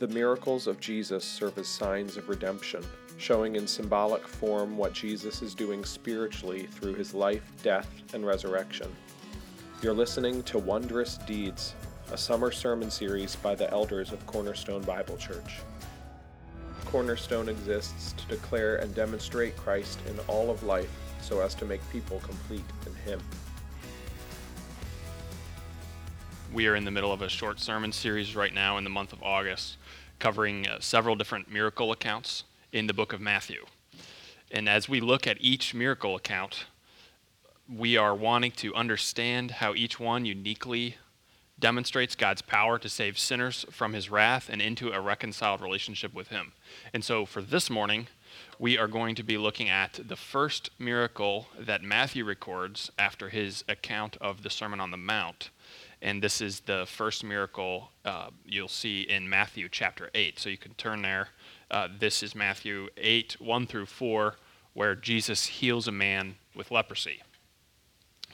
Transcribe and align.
The 0.00 0.08
miracles 0.08 0.66
of 0.66 0.80
Jesus 0.80 1.24
serve 1.24 1.56
as 1.56 1.68
signs 1.68 2.16
of 2.16 2.28
redemption, 2.28 2.84
showing 3.16 3.54
in 3.54 3.66
symbolic 3.68 4.26
form 4.26 4.76
what 4.76 4.92
Jesus 4.92 5.40
is 5.40 5.54
doing 5.54 5.84
spiritually 5.84 6.66
through 6.66 6.94
his 6.94 7.14
life, 7.14 7.52
death, 7.62 7.88
and 8.12 8.26
resurrection. 8.26 8.90
You're 9.82 9.94
listening 9.94 10.42
to 10.44 10.58
Wondrous 10.58 11.18
Deeds, 11.18 11.76
a 12.10 12.18
summer 12.18 12.50
sermon 12.50 12.90
series 12.90 13.36
by 13.36 13.54
the 13.54 13.70
elders 13.70 14.10
of 14.10 14.26
Cornerstone 14.26 14.82
Bible 14.82 15.16
Church. 15.16 15.60
Cornerstone 16.86 17.48
exists 17.48 18.14
to 18.14 18.26
declare 18.26 18.76
and 18.76 18.92
demonstrate 18.96 19.56
Christ 19.56 20.00
in 20.08 20.18
all 20.26 20.50
of 20.50 20.64
life 20.64 20.90
so 21.20 21.40
as 21.40 21.54
to 21.54 21.64
make 21.64 21.80
people 21.90 22.20
complete 22.20 22.64
in 22.84 22.94
Him. 23.08 23.20
We 26.54 26.68
are 26.68 26.76
in 26.76 26.84
the 26.84 26.92
middle 26.92 27.12
of 27.12 27.20
a 27.20 27.28
short 27.28 27.58
sermon 27.58 27.90
series 27.90 28.36
right 28.36 28.54
now 28.54 28.78
in 28.78 28.84
the 28.84 28.90
month 28.90 29.12
of 29.12 29.20
August, 29.24 29.76
covering 30.20 30.68
uh, 30.68 30.78
several 30.78 31.16
different 31.16 31.50
miracle 31.50 31.90
accounts 31.90 32.44
in 32.70 32.86
the 32.86 32.94
book 32.94 33.12
of 33.12 33.20
Matthew. 33.20 33.64
And 34.52 34.68
as 34.68 34.88
we 34.88 35.00
look 35.00 35.26
at 35.26 35.36
each 35.40 35.74
miracle 35.74 36.14
account, 36.14 36.66
we 37.68 37.96
are 37.96 38.14
wanting 38.14 38.52
to 38.52 38.72
understand 38.72 39.50
how 39.50 39.74
each 39.74 39.98
one 39.98 40.24
uniquely 40.24 40.94
demonstrates 41.58 42.14
God's 42.14 42.42
power 42.42 42.78
to 42.78 42.88
save 42.88 43.18
sinners 43.18 43.66
from 43.72 43.92
his 43.92 44.08
wrath 44.08 44.48
and 44.48 44.62
into 44.62 44.92
a 44.92 45.00
reconciled 45.00 45.60
relationship 45.60 46.14
with 46.14 46.28
him. 46.28 46.52
And 46.92 47.02
so 47.02 47.26
for 47.26 47.42
this 47.42 47.68
morning, 47.68 48.06
we 48.60 48.78
are 48.78 48.86
going 48.86 49.16
to 49.16 49.24
be 49.24 49.38
looking 49.38 49.68
at 49.68 49.98
the 50.06 50.14
first 50.14 50.70
miracle 50.78 51.48
that 51.58 51.82
Matthew 51.82 52.24
records 52.24 52.92
after 52.96 53.30
his 53.30 53.64
account 53.68 54.16
of 54.20 54.44
the 54.44 54.50
Sermon 54.50 54.78
on 54.78 54.92
the 54.92 54.96
Mount 54.96 55.50
and 56.04 56.22
this 56.22 56.42
is 56.42 56.60
the 56.60 56.84
first 56.86 57.24
miracle 57.24 57.88
uh, 58.04 58.28
you'll 58.44 58.68
see 58.68 59.00
in 59.00 59.26
Matthew 59.26 59.70
chapter 59.70 60.10
8. 60.14 60.38
So 60.38 60.50
you 60.50 60.58
can 60.58 60.74
turn 60.74 61.00
there. 61.00 61.28
Uh, 61.70 61.88
this 61.98 62.22
is 62.22 62.34
Matthew 62.34 62.88
8, 62.98 63.40
1 63.40 63.66
through 63.66 63.86
4, 63.86 64.36
where 64.74 64.94
Jesus 64.94 65.46
heals 65.46 65.88
a 65.88 65.92
man 65.92 66.34
with 66.54 66.70
leprosy. 66.70 67.22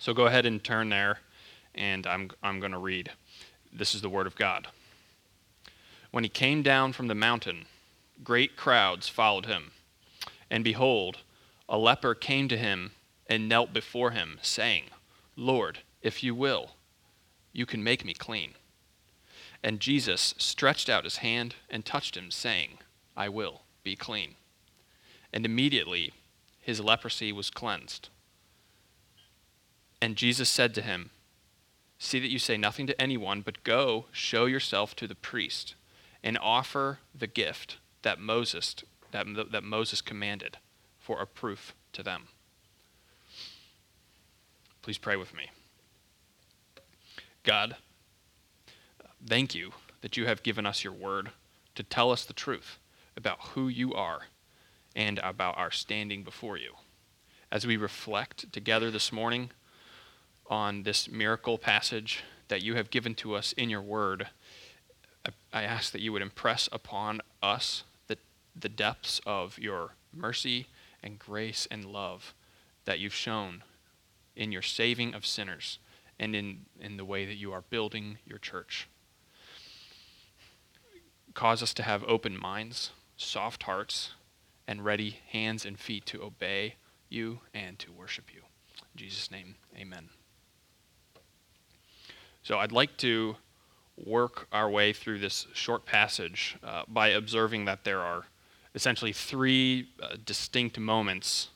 So 0.01 0.13
go 0.13 0.27
ahead 0.27 0.47
and 0.47 0.63
turn 0.63 0.89
there, 0.89 1.21
and 1.77 2.09
I'm, 2.09 2.33
I'm 2.43 2.59
going 2.59 2.73
to 2.73 2.79
read. 2.79 3.13
This 3.73 3.95
is 3.95 4.03
the 4.03 4.09
Word 4.09 4.27
of 4.27 4.35
God. 4.35 4.67
When 6.11 6.25
he 6.25 6.31
came 6.31 6.63
down 6.63 6.93
from 6.93 7.07
the 7.07 7.15
mountain, 7.15 7.67
great 8.25 8.57
crowds 8.57 9.09
followed 9.09 9.47
him. 9.47 9.71
And 10.51 10.65
behold, 10.65 11.19
a 11.69 11.79
leper 11.79 12.17
came 12.17 12.49
to 12.49 12.59
him 12.59 12.91
and 13.29 13.49
knelt 13.49 13.73
before 13.73 14.11
him, 14.11 14.41
saying, 14.43 14.87
Lord, 15.37 15.79
if 16.03 16.25
you 16.25 16.35
will, 16.35 16.73
you 17.53 17.67
can 17.67 17.83
make 17.83 18.05
me 18.05 18.15
clean. 18.15 18.55
And 19.63 19.81
Jesus 19.81 20.35
stretched 20.39 20.89
out 20.89 21.05
his 21.05 21.19
hand 21.19 21.57
and 21.69 21.85
touched 21.85 22.17
him, 22.17 22.31
saying, 22.31 22.79
I 23.17 23.29
will 23.29 23.63
be 23.83 23.97
clean. 23.97 24.37
And 25.33 25.45
immediately 25.45 26.13
his 26.61 26.81
leprosy 26.81 27.33
was 27.33 27.51
cleansed. 27.51 28.09
And 30.01 30.17
Jesus 30.17 30.49
said 30.49 30.75
to 30.75 30.83
him, 30.83 31.11
See 31.99 32.19
that 32.19 32.31
you 32.31 32.39
say 32.39 32.57
nothing 32.57 32.87
to 32.87 32.99
anyone, 33.01 33.43
but 33.43 33.63
go 33.63 34.07
show 34.11 34.47
yourself 34.47 34.97
to 34.97 35.07
the 35.07 35.15
priest 35.15 35.75
and 36.23 36.39
offer 36.41 37.01
the 37.15 37.27
gift 37.27 37.77
that 38.03 38.19
Moses, 38.19 38.75
that, 39.13 39.27
that 39.53 39.65
Moses 39.65 40.01
commanded 40.01 40.57
for 40.99 41.21
a 41.21 41.27
proof 41.27 41.75
to 41.93 42.03
them. 42.03 42.29
Please 44.81 44.97
pray 44.97 45.17
with 45.17 45.35
me. 45.35 45.51
God, 47.51 47.75
thank 49.27 49.57
you 49.57 49.73
that 50.03 50.17
you 50.17 50.27
have 50.27 50.45
given 50.45 50.67
us 50.67 50.85
your 50.85 50.93
word 50.93 51.31
to 51.75 51.83
tell 51.83 52.13
us 52.13 52.25
the 52.25 52.33
truth 52.33 52.79
about 53.17 53.41
who 53.41 53.67
you 53.67 53.93
are 53.93 54.21
and 54.95 55.19
about 55.19 55.59
our 55.59 55.73
standing 55.73 56.23
before 56.23 56.57
you. 56.57 56.75
As 57.51 57.67
we 57.67 57.77
reflect 57.77 58.53
together 58.53 58.89
this 58.89 59.11
morning 59.11 59.51
on 60.49 60.85
this 60.85 61.11
miracle 61.11 61.59
passage 61.59 62.23
that 62.47 62.63
you 62.63 62.77
have 62.77 62.89
given 62.89 63.17
to 63.17 63.35
us 63.35 63.53
in 63.55 63.69
your 63.69 63.83
word, 63.83 64.29
I 65.53 65.65
ask 65.65 65.91
that 65.91 66.03
you 66.03 66.13
would 66.13 66.23
impress 66.23 66.69
upon 66.71 67.21
us 67.43 67.83
the, 68.07 68.17
the 68.55 68.69
depths 68.69 69.21
of 69.27 69.59
your 69.59 69.95
mercy 70.15 70.69
and 71.03 71.19
grace 71.19 71.67
and 71.69 71.85
love 71.85 72.33
that 72.85 73.01
you've 73.01 73.13
shown 73.13 73.65
in 74.37 74.53
your 74.53 74.63
saving 74.63 75.15
of 75.15 75.27
sinners 75.27 75.81
and 76.21 76.37
in, 76.37 76.67
in 76.79 76.99
the 76.99 77.05
way 77.05 77.25
that 77.25 77.37
you 77.37 77.51
are 77.51 77.63
building 77.63 78.19
your 78.27 78.39
church. 78.39 78.89
Cause 81.33 81.63
us 81.63 81.73
to 81.75 81.83
have 81.83 82.05
open 82.05 82.39
minds, 82.39 82.91
soft 83.17 83.63
hearts, 83.63 84.13
and 84.69 84.85
ready 84.85 85.19
hands 85.31 85.65
and 85.65 85.79
feet 85.79 86.05
to 86.07 86.23
obey 86.23 86.77
you 87.09 87.41
and 87.55 87.79
to 87.79 87.91
worship 87.91 88.27
you. 88.33 88.43
In 88.93 88.99
Jesus' 88.99 89.31
name, 89.31 89.57
amen. 89.77 90.11
So 92.43 92.59
I'd 92.59 92.73
like 92.73 92.97
to 92.99 93.37
work 93.97 94.47
our 94.53 94.69
way 94.69 94.93
through 94.93 95.21
this 95.21 95.47
short 95.55 95.87
passage 95.87 96.57
uh, 96.63 96.83
by 96.87 97.09
observing 97.09 97.65
that 97.65 97.85
there 97.85 98.01
are 98.01 98.25
essentially 98.75 99.13
three 99.13 99.89
uh, 100.03 100.17
distinct 100.25 100.79
moments 100.79 101.49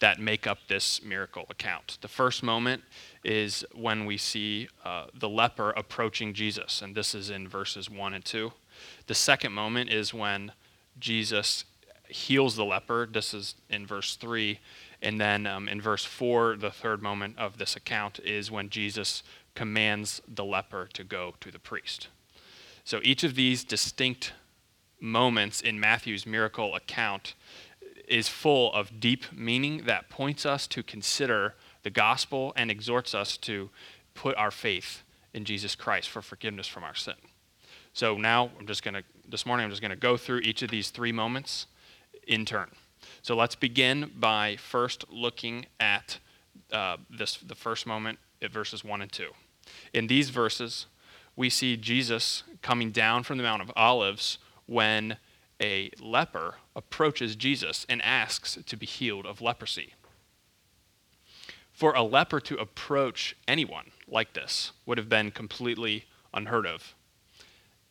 that 0.00 0.18
make 0.18 0.46
up 0.46 0.58
this 0.66 1.02
miracle 1.02 1.44
account. 1.50 1.98
The 2.00 2.08
first 2.08 2.42
moment 2.42 2.82
is 3.22 3.64
when 3.74 4.06
we 4.06 4.16
see 4.16 4.68
uh, 4.84 5.06
the 5.14 5.28
leper 5.28 5.70
approaching 5.70 6.34
Jesus, 6.34 6.82
and 6.82 6.94
this 6.94 7.14
is 7.14 7.30
in 7.30 7.46
verses 7.46 7.88
1 7.88 8.14
and 8.14 8.24
2. 8.24 8.52
The 9.06 9.14
second 9.14 9.52
moment 9.52 9.90
is 9.90 10.12
when 10.12 10.52
Jesus 10.98 11.64
heals 12.08 12.56
the 12.56 12.64
leper. 12.64 13.08
This 13.10 13.32
is 13.34 13.54
in 13.68 13.86
verse 13.86 14.16
3. 14.16 14.58
And 15.02 15.20
then 15.20 15.46
um, 15.46 15.68
in 15.68 15.80
verse 15.80 16.04
4, 16.04 16.56
the 16.56 16.70
third 16.70 17.02
moment 17.02 17.38
of 17.38 17.58
this 17.58 17.76
account 17.76 18.18
is 18.20 18.50
when 18.50 18.68
Jesus 18.68 19.22
commands 19.54 20.20
the 20.26 20.44
leper 20.44 20.88
to 20.92 21.04
go 21.04 21.34
to 21.40 21.50
the 21.50 21.58
priest. 21.58 22.08
So 22.84 23.00
each 23.02 23.24
of 23.24 23.34
these 23.34 23.64
distinct 23.64 24.32
moments 25.00 25.60
in 25.60 25.80
Matthew's 25.80 26.26
miracle 26.26 26.74
account 26.74 27.34
is 28.10 28.28
full 28.28 28.72
of 28.72 29.00
deep 29.00 29.32
meaning 29.32 29.84
that 29.86 30.10
points 30.10 30.44
us 30.44 30.66
to 30.66 30.82
consider 30.82 31.54
the 31.84 31.90
gospel 31.90 32.52
and 32.56 32.70
exhorts 32.70 33.14
us 33.14 33.36
to 33.38 33.70
put 34.14 34.36
our 34.36 34.50
faith 34.50 35.02
in 35.32 35.44
Jesus 35.44 35.74
Christ 35.74 36.10
for 36.10 36.20
forgiveness 36.20 36.66
from 36.66 36.82
our 36.82 36.94
sin. 36.94 37.14
So 37.92 38.16
now 38.16 38.50
I'm 38.58 38.66
just 38.66 38.82
going 38.82 38.94
to, 38.94 39.04
this 39.28 39.46
morning, 39.46 39.64
I'm 39.64 39.70
just 39.70 39.80
going 39.80 39.90
to 39.90 39.96
go 39.96 40.16
through 40.16 40.40
each 40.40 40.62
of 40.62 40.70
these 40.70 40.90
three 40.90 41.12
moments 41.12 41.66
in 42.26 42.44
turn. 42.44 42.70
So 43.22 43.36
let's 43.36 43.54
begin 43.54 44.10
by 44.16 44.56
first 44.56 45.04
looking 45.08 45.66
at 45.78 46.18
uh, 46.72 46.96
this, 47.08 47.36
the 47.36 47.54
first 47.54 47.86
moment 47.86 48.18
at 48.42 48.50
verses 48.50 48.84
1 48.84 49.02
and 49.02 49.12
2. 49.12 49.30
In 49.94 50.08
these 50.08 50.30
verses, 50.30 50.86
we 51.36 51.48
see 51.48 51.76
Jesus 51.76 52.42
coming 52.60 52.90
down 52.90 53.22
from 53.22 53.38
the 53.38 53.44
Mount 53.44 53.62
of 53.62 53.70
Olives 53.76 54.38
when 54.66 55.16
a 55.60 55.90
leper 56.00 56.56
approaches 56.74 57.36
Jesus 57.36 57.84
and 57.88 58.00
asks 58.02 58.58
to 58.64 58.76
be 58.76 58.86
healed 58.86 59.26
of 59.26 59.40
leprosy. 59.40 59.94
For 61.72 61.94
a 61.94 62.02
leper 62.02 62.40
to 62.40 62.56
approach 62.56 63.36
anyone 63.46 63.90
like 64.08 64.32
this 64.32 64.72
would 64.86 64.98
have 64.98 65.08
been 65.08 65.30
completely 65.30 66.06
unheard 66.32 66.66
of. 66.66 66.94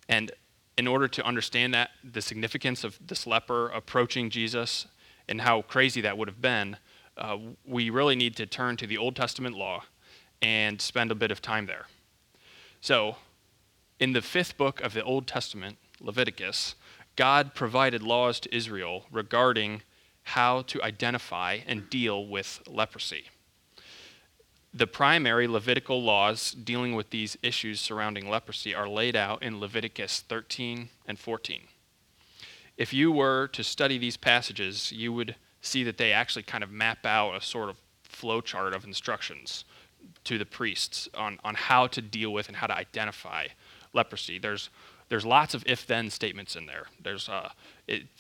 And 0.07 0.31
in 0.77 0.87
order 0.87 1.07
to 1.07 1.25
understand 1.25 1.73
that, 1.73 1.91
the 2.03 2.21
significance 2.21 2.83
of 2.83 2.97
this 3.05 3.27
leper 3.27 3.69
approaching 3.69 4.29
Jesus 4.29 4.87
and 5.27 5.41
how 5.41 5.61
crazy 5.63 6.01
that 6.01 6.17
would 6.17 6.27
have 6.27 6.41
been, 6.41 6.77
uh, 7.17 7.37
we 7.65 7.89
really 7.89 8.15
need 8.15 8.35
to 8.37 8.45
turn 8.45 8.77
to 8.77 8.87
the 8.87 8.97
Old 8.97 9.15
Testament 9.15 9.55
law 9.55 9.83
and 10.41 10.81
spend 10.81 11.11
a 11.11 11.15
bit 11.15 11.31
of 11.31 11.41
time 11.41 11.65
there. 11.65 11.87
So, 12.81 13.17
in 13.99 14.13
the 14.13 14.21
fifth 14.21 14.57
book 14.57 14.79
of 14.79 14.93
the 14.93 15.03
Old 15.03 15.27
Testament, 15.27 15.77
Leviticus, 15.99 16.75
God 17.19 17.53
provided 17.53 18.01
laws 18.01 18.39
to 18.39 18.55
Israel 18.55 19.03
regarding 19.11 19.81
how 20.23 20.61
to 20.61 20.81
identify 20.81 21.59
and 21.67 21.89
deal 21.89 22.25
with 22.25 22.61
leprosy. 22.65 23.25
The 24.73 24.87
primary 24.87 25.45
Levitical 25.45 26.01
laws 26.01 26.51
dealing 26.51 26.95
with 26.95 27.09
these 27.09 27.37
issues 27.43 27.81
surrounding 27.81 28.29
leprosy 28.29 28.73
are 28.73 28.87
laid 28.87 29.17
out 29.17 29.43
in 29.43 29.59
Leviticus 29.59 30.23
13 30.29 30.87
and 31.05 31.19
14. 31.19 31.63
If 32.77 32.93
you 32.93 33.11
were 33.11 33.49
to 33.49 33.65
study 33.65 33.97
these 33.97 34.15
passages, 34.15 34.93
you 34.93 35.11
would 35.11 35.35
see 35.59 35.83
that 35.83 35.97
they 35.97 36.13
actually 36.13 36.43
kind 36.43 36.63
of 36.63 36.71
map 36.71 37.05
out 37.05 37.35
a 37.35 37.41
sort 37.41 37.67
of 37.67 37.75
flowchart 38.09 38.73
of 38.73 38.85
instructions 38.85 39.65
to 40.23 40.37
the 40.37 40.45
priests 40.45 41.09
on, 41.15 41.37
on 41.43 41.55
how 41.55 41.85
to 41.87 42.01
deal 42.01 42.31
with 42.31 42.47
and 42.47 42.55
how 42.55 42.67
to 42.67 42.77
identify 42.77 43.47
leprosy. 43.91 44.39
There's 44.39 44.69
there's 45.09 45.25
lots 45.25 45.53
of 45.53 45.63
if 45.65 45.85
then 45.85 46.09
statements 46.09 46.55
in 46.55 46.65
there. 46.65 46.85
There's 47.01 47.27
uh, 47.27 47.49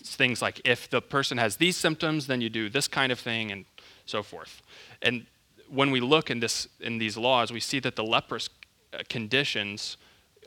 things 0.03 0.41
like 0.41 0.59
if 0.65 0.89
the 0.89 1.01
person 1.01 1.37
has 1.37 1.57
these 1.57 1.77
symptoms, 1.77 2.27
then 2.27 2.41
you 2.41 2.49
do 2.49 2.69
this 2.69 2.87
kind 2.87 3.11
of 3.11 3.19
thing, 3.19 3.51
and 3.51 3.65
so 4.05 4.23
forth. 4.23 4.61
And 5.01 5.25
when 5.69 5.91
we 5.91 5.99
look 5.99 6.31
in, 6.31 6.39
this, 6.39 6.67
in 6.79 6.97
these 6.97 7.15
laws, 7.15 7.51
we 7.51 7.59
see 7.59 7.79
that 7.79 7.95
the 7.95 8.03
leprous 8.03 8.49
uh, 8.93 9.03
conditions 9.07 9.97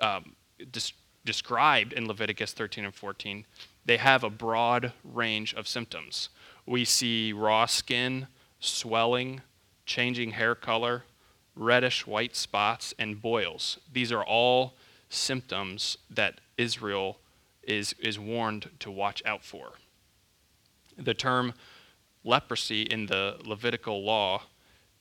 um, 0.01 0.35
described 1.25 1.93
in 1.93 2.09
Leviticus 2.09 2.53
13 2.53 2.85
and 2.85 2.95
14, 2.95 3.47
they 3.85 3.97
have 3.97 4.25
a 4.25 4.31
broad 4.31 4.93
range 5.05 5.55
of 5.55 5.69
symptoms. 5.69 6.29
We 6.67 6.85
see 6.85 7.33
raw 7.33 7.67
skin, 7.67 8.27
swelling, 8.61 9.43
changing 9.87 10.33
hair 10.33 10.55
color, 10.55 11.05
reddish 11.55 12.07
white 12.07 12.35
spots, 12.35 12.95
and 12.99 13.21
boils. 13.21 13.79
These 13.93 14.11
are 14.13 14.25
all 14.25 14.75
symptoms 15.13 15.99
that 16.11 16.41
Israel 16.57 17.19
is, 17.63 17.95
is 17.99 18.19
warned 18.19 18.71
to 18.81 18.91
watch 18.91 19.23
out 19.27 19.45
for. 19.45 19.73
The 20.97 21.15
term 21.15 21.55
leprosy 22.25 22.83
in 22.83 23.07
the 23.07 23.39
Levitical 23.45 24.05
law, 24.05 24.43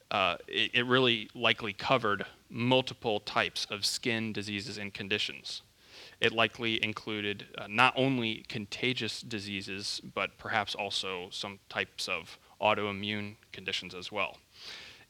uh, 0.10 0.38
it, 0.48 0.72
it 0.74 0.86
really 0.86 1.30
likely 1.34 1.74
covered 1.74 2.25
multiple 2.50 3.19
types 3.22 3.66
of 3.69 3.86
skin 3.86 4.34
diseases 4.34 4.78
and 4.78 4.94
conditions. 4.94 5.62
It 6.19 6.34
likely 6.34 6.84
included 6.84 7.46
uh, 7.57 7.68
not 7.69 7.94
only 7.96 8.46
contagious 8.48 9.22
diseases, 9.22 10.02
but 10.14 10.38
perhaps 10.38 10.75
also 10.75 11.30
some 11.31 11.60
types 11.69 12.07
of 12.07 12.38
autoimmune 12.62 13.36
conditions 13.52 13.96
as 13.96 14.12
well. 14.12 14.38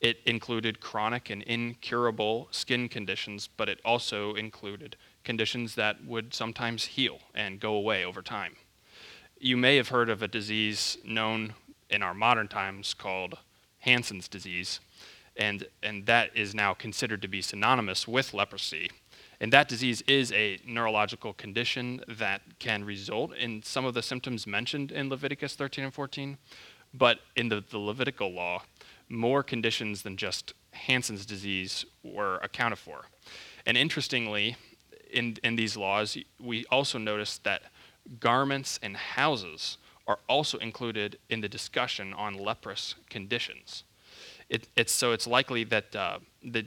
It 0.02 0.18
included 0.26 0.80
chronic 0.80 1.30
and 1.30 1.44
incurable 1.44 2.48
skin 2.50 2.90
conditions, 2.90 3.48
but 3.56 3.70
it 3.70 3.80
also 3.86 4.34
included 4.34 4.98
conditions 5.24 5.76
that 5.76 6.04
would 6.04 6.34
sometimes 6.34 6.86
heal 6.86 7.20
and 7.36 7.60
go 7.60 7.76
away 7.76 8.04
over 8.04 8.24
time. 8.24 8.56
You 9.40 9.58
may 9.58 9.76
have 9.78 9.90
heard 9.90 10.10
of 10.10 10.24
a 10.24 10.28
disease 10.28 10.98
known 11.06 11.54
in 11.92 12.02
our 12.02 12.16
modern 12.16 12.48
times 12.48 12.96
called 12.96 13.38
Hansen's 13.80 14.28
disease, 14.28 14.80
and, 15.38 15.66
and 15.84 16.08
that 16.08 16.36
is 16.36 16.56
now 16.56 16.74
considered 16.74 17.22
to 17.22 17.28
be 17.28 17.42
synonymous 17.42 18.08
with 18.08 18.34
leprosy. 18.34 18.90
And 19.40 19.54
that 19.54 19.68
disease 19.68 20.02
is 20.08 20.32
a 20.34 20.60
neurological 20.66 21.34
condition 21.34 22.04
that 22.08 22.42
can 22.60 22.84
result 22.84 23.36
in 23.36 23.62
some 23.64 23.86
of 23.86 23.94
the 23.94 24.04
symptoms 24.04 24.46
mentioned 24.46 24.92
in 24.92 25.10
Leviticus 25.10 25.56
13 25.56 25.86
and 25.86 25.94
14, 25.94 26.38
but 26.94 27.20
in 27.36 27.50
the, 27.50 27.64
the 27.70 27.80
Levitical 27.80 28.32
law, 28.32 28.64
more 29.12 29.44
conditions 29.44 30.02
than 30.02 30.18
just 30.18 30.54
Hansen's 30.72 31.26
disease 31.26 31.86
were 32.04 32.38
accounted 32.38 32.80
for. 32.80 33.06
And 33.66 33.78
interestingly, 33.78 34.56
in, 35.12 35.38
in 35.44 35.56
these 35.56 35.78
laws, 35.78 36.18
we 36.40 36.66
also 36.72 36.98
notice 36.98 37.38
that 37.40 37.64
garments 38.20 38.80
and 38.82 38.96
houses 38.98 39.78
are 40.08 40.20
also 40.28 40.58
included 40.58 41.20
in 41.30 41.42
the 41.42 41.50
discussion 41.50 42.14
on 42.14 42.34
leprous 42.34 42.96
conditions. 43.10 43.84
It, 44.50 44.68
it's, 44.76 44.92
so 44.92 45.12
it's 45.12 45.28
likely 45.28 45.64
that 45.66 45.96
uh, 45.96 46.20
the, 46.44 46.66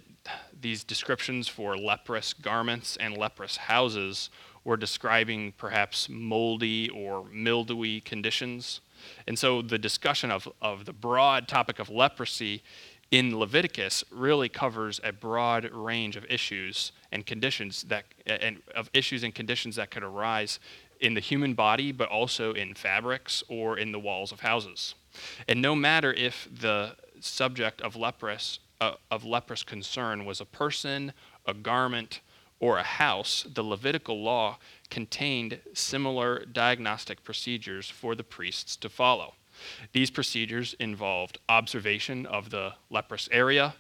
these 0.59 0.85
descriptions 0.85 1.49
for 1.49 1.77
leprous 1.77 2.33
garments 2.33 2.97
and 2.97 3.17
leprous 3.17 3.57
houses 3.57 4.31
were 4.65 4.77
describing 4.77 5.53
perhaps 5.59 6.09
moldy 6.09 6.89
or 6.89 7.25
mildewy 7.31 8.01
conditions. 8.01 8.81
And 9.27 9.39
so 9.39 9.63
the 9.63 9.79
discussion 9.79 10.31
of, 10.31 10.49
of 10.61 10.85
the 10.85 10.93
broad 10.93 11.49
topic 11.49 11.79
of 11.79 11.91
leprosy 11.91 12.63
in 13.11 13.39
Leviticus 13.39 14.03
really 14.11 14.49
covers 14.49 15.01
a 15.05 15.13
broad 15.13 15.71
range 15.73 16.17
of 16.17 16.25
issues 16.29 16.93
and 17.13 17.25
conditions 17.25 17.83
that 17.85 18.05
and 18.27 18.61
of 18.75 18.91
issues 18.93 19.23
and 19.23 19.35
conditions 19.35 19.77
that 19.77 19.91
could 19.91 20.03
arise 20.03 20.59
in 21.01 21.15
the 21.15 21.21
human 21.21 21.55
body 21.55 21.93
but 21.93 22.09
also 22.09 22.53
in 22.53 22.75
fabrics 22.75 23.45
or 23.49 23.79
in 23.79 23.93
the 23.93 24.01
walls 24.01 24.33
of 24.33 24.41
houses. 24.41 24.95
And 25.47 25.63
no 25.63 25.77
matter 25.77 26.13
if 26.13 26.49
the 26.51 26.97
subject 27.21 27.81
of 27.83 27.95
leprous 27.95 28.59
uh, 28.81 28.95
of 29.11 29.25
leprous 29.25 29.63
concern 29.63 30.25
was 30.25 30.41
a 30.41 30.45
person, 30.45 31.13
a 31.47 31.55
garment, 31.55 32.21
or 32.65 32.79
a 32.79 32.83
house, 32.83 33.45
the 33.53 33.63
Levitical 33.63 34.23
law 34.23 34.57
contained 34.89 35.61
similar 35.75 36.47
diagnostic 36.47 37.23
procedures 37.23 37.91
for 37.91 38.15
the 38.15 38.25
priests 38.25 38.75
to 38.75 38.89
follow. 38.89 39.35
These 39.93 40.11
procedures 40.11 40.75
involved 40.81 41.37
observation 41.47 42.25
of 42.25 42.49
the 42.49 42.73
leprous 42.89 43.29
area, 43.31 43.75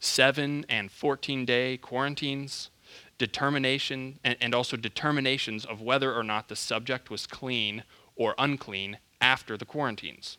seven 0.00 0.66
and 0.68 0.92
14 0.92 1.46
day 1.46 1.78
quarantines, 1.78 2.68
determination, 3.16 4.18
and, 4.22 4.36
and 4.38 4.54
also 4.54 4.76
determinations 4.76 5.64
of 5.64 5.80
whether 5.80 6.12
or 6.14 6.22
not 6.22 6.48
the 6.48 6.56
subject 6.56 7.08
was 7.08 7.26
clean 7.26 7.84
or 8.16 8.34
unclean 8.36 8.98
after 9.18 9.56
the 9.56 9.64
quarantines. 9.64 10.36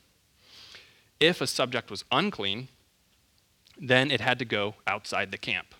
If 1.20 1.42
a 1.42 1.48
subject 1.48 1.90
was 1.90 2.06
unclean, 2.12 2.68
then 3.82 4.12
it 4.12 4.22
had 4.22 4.38
to 4.38 4.46
go 4.46 4.76
outside 4.86 5.32
the 5.32 5.40
camp. 5.40 5.74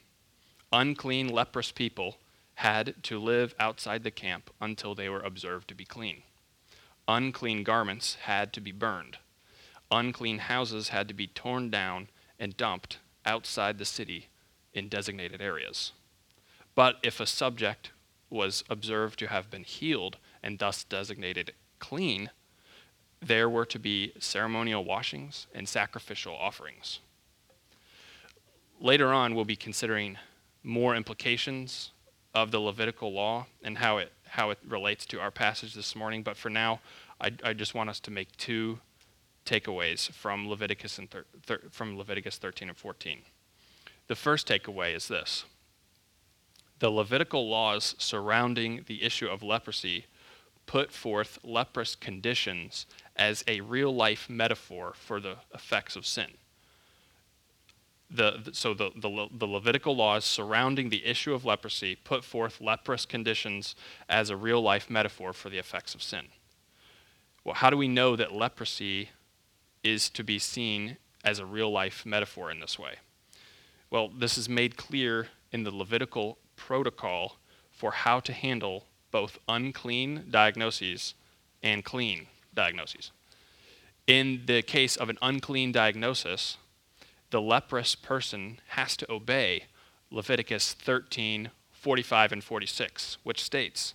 Unclean, 0.72 1.30
leprous 1.30 1.72
people 1.72 2.18
had 2.56 2.96
to 3.04 3.20
live 3.20 3.56
outside 3.60 4.04
the 4.04 4.12
camp 4.12 4.50
until 4.60 4.96
they 4.96 5.08
were 5.08 5.22
observed 5.22 5.68
to 5.68 5.76
be 5.76 5.86
clean. 5.86 6.24
Unclean 7.08 7.64
garments 7.64 8.16
had 8.24 8.52
to 8.54 8.60
be 8.60 8.72
burned. 8.72 9.18
Unclean 9.92 10.40
houses 10.40 10.90
had 10.90 11.08
to 11.08 11.14
be 11.14 11.28
torn 11.28 11.70
down 11.70 12.10
and 12.40 12.58
dumped 12.58 13.00
outside 13.26 13.78
the 13.78 13.86
city 13.86 14.28
in 14.74 14.90
designated 14.90 15.42
areas. 15.42 15.94
But 16.76 16.98
if 17.02 17.20
a 17.20 17.26
subject 17.26 17.92
was 18.30 18.64
observed 18.70 19.18
to 19.20 19.28
have 19.28 19.50
been 19.50 19.64
healed 19.64 20.18
and 20.44 20.60
thus 20.60 20.84
designated 20.84 21.54
clean, 21.80 22.30
there 23.22 23.50
were 23.50 23.66
to 23.66 23.80
be 23.80 24.12
ceremonial 24.20 24.84
washings 24.84 25.48
and 25.54 25.68
sacrificial 25.68 26.36
offerings. 26.36 27.00
Later 28.80 29.14
on, 29.14 29.34
we'll 29.34 29.46
be 29.46 29.56
considering 29.56 30.18
more 30.68 30.96
implications 30.96 31.92
of 32.36 32.52
the 32.52 32.60
Levitical 32.60 33.12
law 33.12 33.48
and 33.64 33.78
how 33.78 33.98
it 33.98 34.12
how 34.28 34.50
it 34.50 34.60
relates 34.68 35.06
to 35.06 35.20
our 35.20 35.32
passage 35.32 35.74
this 35.74 35.96
morning. 35.96 36.22
But 36.22 36.36
for 36.36 36.50
now, 36.50 36.82
I, 37.22 37.32
I 37.42 37.54
just 37.54 37.74
want 37.74 37.90
us 37.90 38.02
to 38.02 38.12
make 38.12 38.36
two 38.36 38.80
takeaways 39.46 40.12
from 40.12 40.50
Leviticus 40.50 41.00
and 41.00 41.10
thir- 41.10 41.26
thir- 41.44 41.62
from 41.72 41.98
Leviticus 41.98 42.38
13 42.38 42.68
and 42.68 42.78
14. 42.78 43.20
The 44.08 44.16
first 44.16 44.48
takeaway 44.48 44.94
is 44.94 45.08
this: 45.08 45.46
the 46.80 46.90
Levitical 46.90 47.48
laws 47.50 47.96
surrounding 47.98 48.84
the 48.88 49.04
issue 49.04 49.28
of 49.28 49.42
leprosy 49.42 50.06
put 50.66 50.92
forth 50.92 51.40
leprous 51.44 51.96
conditions 51.96 52.86
as 53.16 53.42
a 53.48 53.62
real 53.62 53.96
life 53.96 54.30
metaphor 54.30 54.94
for 54.94 55.22
the 55.22 55.38
effects 55.54 55.96
of 55.96 56.06
sin 56.06 56.32
the, 58.10 58.50
so 58.54 58.74
the, 58.74 58.92
the, 58.96 59.28
the, 59.32 59.46
Levitical 59.46 59.96
laws 59.96 60.24
surrounding 60.24 60.90
the 60.90 61.06
issue 61.06 61.34
of 61.34 61.44
leprosy 61.44 61.96
put 61.96 62.24
forth 62.24 62.62
leprous 62.62 63.06
conditions 63.06 63.76
as 64.08 64.30
a 64.30 64.38
real 64.38 64.62
life 64.62 64.90
metaphor 64.90 65.34
for 65.34 65.50
the 65.50 65.58
effects 65.58 65.94
of 65.94 66.02
sin. 66.02 66.28
Well, 67.44 67.56
how 67.56 67.70
do 67.70 67.78
we 67.78 67.88
know 67.88 68.16
that 68.16 68.32
leprosy 68.32 69.10
is 69.84 70.10
to 70.12 70.24
be 70.24 70.40
seen 70.40 70.98
as 71.24 71.40
a 71.40 71.46
real 71.46 71.72
life 71.72 72.06
metaphor 72.06 72.50
in 72.50 72.60
this 72.60 72.80
way? 72.80 72.96
Well, 73.90 74.10
this 74.10 74.38
is 74.38 74.48
made 74.48 74.78
clear 74.78 75.28
in 75.52 75.64
the 75.64 75.72
Levitical 75.72 76.38
protocol 76.56 77.38
for 77.72 77.92
how 77.92 78.20
to 78.22 78.34
handle 78.34 78.86
both 79.12 79.38
unclean 79.48 80.26
diagnoses 80.30 81.14
and 81.64 81.84
clean 81.84 82.28
diagnoses. 82.54 83.12
In 84.08 84.44
the 84.46 84.62
case 84.62 84.96
of 84.96 85.10
an 85.10 85.18
unclean 85.22 85.72
diagnosis, 85.72 86.58
the 87.30 87.42
leprous 87.42 87.96
person 87.96 88.60
has 88.70 88.96
to 88.98 89.12
obey 89.12 89.66
Leviticus 90.10 90.74
13, 90.74 91.50
45, 91.72 92.32
and 92.32 92.44
46, 92.44 93.18
which 93.24 93.44
states 93.44 93.94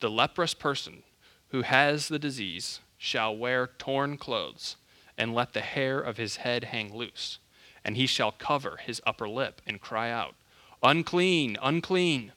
The 0.00 0.10
leprous 0.10 0.52
person 0.52 1.04
who 1.50 1.62
has 1.62 2.08
the 2.08 2.18
disease 2.18 2.80
shall 2.98 3.36
wear 3.36 3.68
torn 3.78 4.16
clothes, 4.16 4.76
and 5.16 5.34
let 5.34 5.52
the 5.52 5.60
hair 5.60 6.00
of 6.00 6.16
his 6.16 6.36
head 6.36 6.64
hang 6.64 6.94
loose, 6.94 7.38
and 7.84 7.96
he 7.96 8.06
shall 8.06 8.32
cover 8.32 8.78
his 8.78 9.00
upper 9.06 9.28
lip 9.28 9.62
and 9.66 9.80
cry 9.80 10.10
out, 10.10 10.34
Unclean, 10.82 11.56
unclean. 11.62 12.32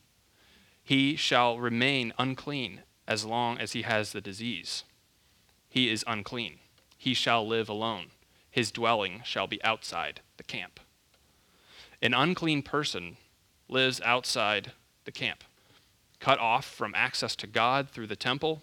He 0.83 1.15
shall 1.15 1.59
remain 1.59 2.13
unclean 2.17 2.81
as 3.07 3.25
long 3.25 3.57
as 3.57 3.73
he 3.73 3.81
has 3.81 4.11
the 4.11 4.21
disease. 4.21 4.83
He 5.67 5.89
is 5.89 6.03
unclean. 6.07 6.59
He 6.97 7.13
shall 7.13 7.45
live 7.45 7.67
alone 7.67 8.07
his 8.59 8.71
dwelling 8.71 9.21
shall 9.23 9.47
be 9.47 9.63
outside 9.63 10.19
the 10.35 10.43
camp. 10.43 10.81
An 12.01 12.13
unclean 12.13 12.61
person 12.61 13.15
lives 13.69 14.01
outside 14.01 14.73
the 15.05 15.13
camp, 15.13 15.45
cut 16.19 16.37
off 16.39 16.65
from 16.65 16.93
access 16.93 17.37
to 17.37 17.47
God 17.47 17.89
through 17.89 18.07
the 18.07 18.17
temple, 18.17 18.61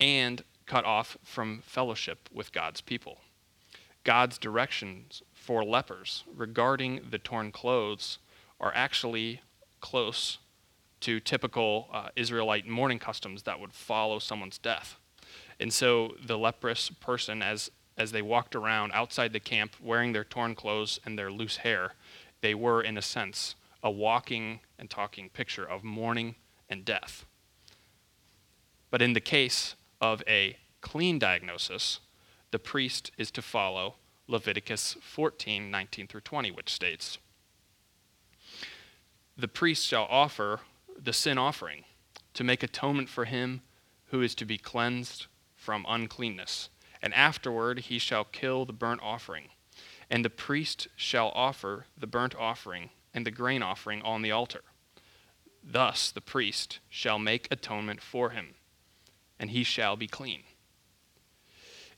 and 0.00 0.42
cut 0.64 0.86
off 0.86 1.18
from 1.22 1.60
fellowship 1.66 2.30
with 2.32 2.50
God's 2.50 2.80
people. 2.80 3.18
God's 4.04 4.38
directions 4.38 5.20
for 5.34 5.62
lepers 5.62 6.24
regarding 6.34 7.00
the 7.10 7.18
torn 7.18 7.52
clothes 7.52 8.16
are 8.58 8.72
actually 8.74 9.42
close 9.82 10.38
to 11.00 11.20
typical 11.20 11.90
uh, 11.92 12.08
Israelite 12.16 12.66
mourning 12.66 12.98
customs 12.98 13.42
that 13.42 13.60
would 13.60 13.74
follow 13.74 14.18
someone's 14.18 14.56
death. 14.56 14.96
And 15.60 15.74
so 15.74 16.14
the 16.24 16.38
leprous 16.38 16.88
person, 16.88 17.42
as 17.42 17.70
as 17.96 18.12
they 18.12 18.22
walked 18.22 18.54
around 18.54 18.92
outside 18.92 19.32
the 19.32 19.40
camp 19.40 19.76
wearing 19.80 20.12
their 20.12 20.24
torn 20.24 20.54
clothes 20.54 20.98
and 21.04 21.18
their 21.18 21.30
loose 21.30 21.58
hair, 21.58 21.92
they 22.40 22.54
were, 22.54 22.82
in 22.82 22.98
a 22.98 23.02
sense, 23.02 23.54
a 23.82 23.90
walking 23.90 24.60
and 24.78 24.90
talking 24.90 25.28
picture 25.28 25.64
of 25.64 25.84
mourning 25.84 26.34
and 26.68 26.84
death. 26.84 27.24
But 28.90 29.02
in 29.02 29.12
the 29.12 29.20
case 29.20 29.76
of 30.00 30.22
a 30.28 30.56
clean 30.80 31.18
diagnosis, 31.18 32.00
the 32.50 32.58
priest 32.58 33.10
is 33.18 33.30
to 33.32 33.42
follow 33.42 33.96
Leviticus 34.26 34.96
14 35.00 35.70
19 35.70 36.06
through 36.06 36.20
20, 36.20 36.50
which 36.50 36.72
states, 36.72 37.18
The 39.36 39.48
priest 39.48 39.86
shall 39.86 40.06
offer 40.08 40.60
the 40.96 41.12
sin 41.12 41.38
offering 41.38 41.84
to 42.34 42.44
make 42.44 42.62
atonement 42.62 43.08
for 43.08 43.24
him 43.24 43.62
who 44.06 44.22
is 44.22 44.34
to 44.36 44.44
be 44.44 44.58
cleansed 44.58 45.26
from 45.56 45.84
uncleanness. 45.88 46.68
And 47.04 47.12
afterward 47.12 47.80
he 47.80 47.98
shall 47.98 48.24
kill 48.24 48.64
the 48.64 48.72
burnt 48.72 49.02
offering. 49.02 49.48
And 50.08 50.24
the 50.24 50.30
priest 50.30 50.88
shall 50.96 51.32
offer 51.34 51.84
the 51.98 52.06
burnt 52.06 52.34
offering 52.34 52.88
and 53.12 53.26
the 53.26 53.30
grain 53.30 53.62
offering 53.62 54.00
on 54.00 54.22
the 54.22 54.30
altar. 54.30 54.62
Thus 55.62 56.10
the 56.10 56.22
priest 56.22 56.78
shall 56.88 57.18
make 57.18 57.46
atonement 57.50 58.00
for 58.00 58.30
him, 58.30 58.54
and 59.38 59.50
he 59.50 59.64
shall 59.64 59.96
be 59.96 60.06
clean. 60.06 60.44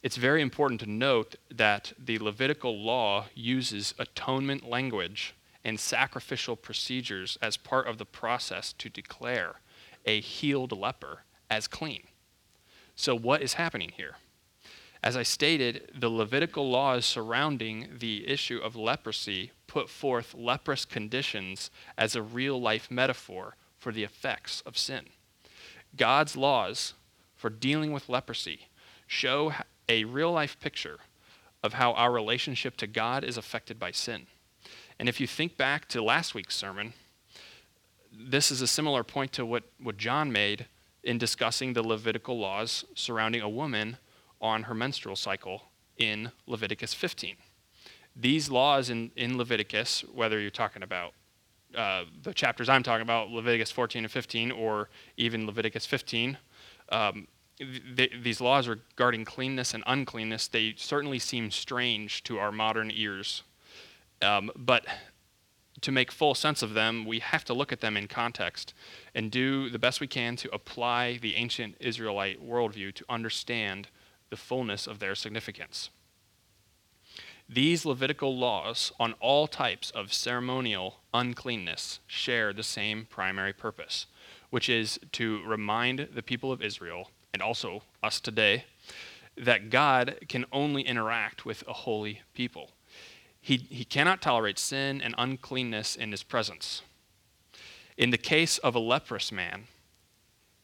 It's 0.02 0.16
very 0.16 0.42
important 0.42 0.80
to 0.80 0.90
note 0.90 1.36
that 1.54 1.92
the 1.96 2.18
Levitical 2.18 2.76
law 2.76 3.26
uses 3.32 3.94
atonement 4.00 4.68
language 4.68 5.34
and 5.64 5.78
sacrificial 5.78 6.56
procedures 6.56 7.38
as 7.40 7.56
part 7.56 7.86
of 7.86 7.98
the 7.98 8.04
process 8.04 8.72
to 8.72 8.88
declare 8.88 9.60
a 10.04 10.20
healed 10.20 10.72
leper 10.72 11.22
as 11.48 11.68
clean. 11.68 12.02
So, 12.96 13.14
what 13.14 13.40
is 13.40 13.54
happening 13.54 13.92
here? 13.96 14.16
As 15.06 15.16
I 15.16 15.22
stated, 15.22 15.92
the 15.96 16.08
Levitical 16.08 16.68
laws 16.68 17.06
surrounding 17.06 17.90
the 18.00 18.26
issue 18.26 18.58
of 18.58 18.74
leprosy 18.74 19.52
put 19.68 19.88
forth 19.88 20.34
leprous 20.34 20.84
conditions 20.84 21.70
as 21.96 22.16
a 22.16 22.22
real 22.22 22.60
life 22.60 22.90
metaphor 22.90 23.54
for 23.78 23.92
the 23.92 24.02
effects 24.02 24.62
of 24.66 24.76
sin. 24.76 25.04
God's 25.96 26.34
laws 26.34 26.94
for 27.36 27.50
dealing 27.50 27.92
with 27.92 28.08
leprosy 28.08 28.66
show 29.06 29.52
a 29.88 30.02
real 30.02 30.32
life 30.32 30.58
picture 30.58 30.98
of 31.62 31.74
how 31.74 31.92
our 31.92 32.10
relationship 32.10 32.76
to 32.78 32.88
God 32.88 33.22
is 33.22 33.36
affected 33.36 33.78
by 33.78 33.92
sin. 33.92 34.26
And 34.98 35.08
if 35.08 35.20
you 35.20 35.28
think 35.28 35.56
back 35.56 35.86
to 35.90 36.02
last 36.02 36.34
week's 36.34 36.56
sermon, 36.56 36.94
this 38.12 38.50
is 38.50 38.60
a 38.60 38.66
similar 38.66 39.04
point 39.04 39.30
to 39.34 39.46
what, 39.46 39.70
what 39.80 39.98
John 39.98 40.32
made 40.32 40.66
in 41.04 41.16
discussing 41.16 41.74
the 41.74 41.86
Levitical 41.86 42.36
laws 42.36 42.84
surrounding 42.96 43.42
a 43.42 43.48
woman 43.48 43.98
on 44.40 44.64
her 44.64 44.74
menstrual 44.74 45.16
cycle 45.16 45.62
in 45.96 46.30
Leviticus 46.46 46.94
15. 46.94 47.36
These 48.14 48.50
laws 48.50 48.90
in, 48.90 49.10
in 49.16 49.36
Leviticus, 49.36 50.04
whether 50.12 50.40
you're 50.40 50.50
talking 50.50 50.82
about 50.82 51.12
uh, 51.76 52.04
the 52.22 52.32
chapters 52.32 52.68
I'm 52.68 52.82
talking 52.82 53.02
about, 53.02 53.30
Leviticus 53.30 53.70
14 53.70 54.04
and 54.04 54.10
15, 54.10 54.52
or 54.52 54.88
even 55.16 55.46
Leviticus 55.46 55.84
15, 55.84 56.38
um, 56.90 57.28
th- 57.58 58.12
these 58.22 58.40
laws 58.40 58.68
regarding 58.68 59.24
cleanness 59.24 59.74
and 59.74 59.84
uncleanness, 59.86 60.48
they 60.48 60.74
certainly 60.76 61.18
seem 61.18 61.50
strange 61.50 62.22
to 62.24 62.38
our 62.38 62.52
modern 62.52 62.90
ears. 62.94 63.42
Um, 64.22 64.50
but 64.56 64.86
to 65.82 65.92
make 65.92 66.10
full 66.10 66.34
sense 66.34 66.62
of 66.62 66.74
them, 66.74 67.04
we 67.04 67.18
have 67.18 67.44
to 67.44 67.54
look 67.54 67.72
at 67.72 67.80
them 67.80 67.96
in 67.96 68.08
context 68.08 68.72
and 69.14 69.30
do 69.30 69.68
the 69.68 69.78
best 69.78 70.00
we 70.00 70.06
can 70.06 70.36
to 70.36 70.54
apply 70.54 71.18
the 71.18 71.36
ancient 71.36 71.76
Israelite 71.80 72.42
worldview 72.42 72.94
to 72.94 73.04
understand 73.08 73.88
the 74.30 74.36
fullness 74.36 74.86
of 74.86 74.98
their 74.98 75.14
significance. 75.14 75.90
These 77.48 77.86
Levitical 77.86 78.36
laws 78.36 78.92
on 78.98 79.14
all 79.20 79.46
types 79.46 79.90
of 79.92 80.12
ceremonial 80.12 81.00
uncleanness 81.14 82.00
share 82.06 82.52
the 82.52 82.64
same 82.64 83.06
primary 83.08 83.52
purpose, 83.52 84.06
which 84.50 84.68
is 84.68 84.98
to 85.12 85.42
remind 85.44 86.08
the 86.12 86.22
people 86.22 86.50
of 86.50 86.60
Israel 86.60 87.10
and 87.32 87.40
also 87.40 87.82
us 88.02 88.18
today, 88.20 88.64
that 89.36 89.70
God 89.70 90.16
can 90.28 90.44
only 90.50 90.82
interact 90.82 91.44
with 91.44 91.62
a 91.68 91.72
holy 91.72 92.22
people. 92.34 92.70
He, 93.40 93.58
he 93.58 93.84
cannot 93.84 94.22
tolerate 94.22 94.58
sin 94.58 95.00
and 95.00 95.14
uncleanness 95.16 95.94
in 95.94 96.10
his 96.10 96.24
presence. 96.24 96.82
In 97.96 98.10
the 98.10 98.18
case 98.18 98.58
of 98.58 98.74
a 98.74 98.80
leprous 98.80 99.30
man, 99.30 99.64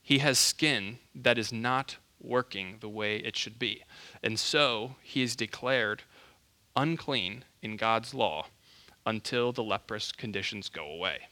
he 0.03 0.19
has 0.19 0.39
skin 0.39 0.99
that 1.15 1.39
is 1.39 1.53
not 1.53 1.97
working 2.23 2.77
the 2.81 2.89
way 2.89 3.17
it 3.17 3.37
should 3.37 3.59
be. 3.59 3.83
And 4.23 4.39
so 4.39 4.97
he 5.03 5.23
is 5.23 5.37
declared 5.37 6.03
unclean 6.77 7.45
in 7.61 7.77
God's 7.77 8.15
law 8.15 8.47
until 9.05 9.53
the 9.53 9.63
leprous 9.63 10.13
conditions 10.13 10.69
go 10.69 10.87
away. 10.87 11.29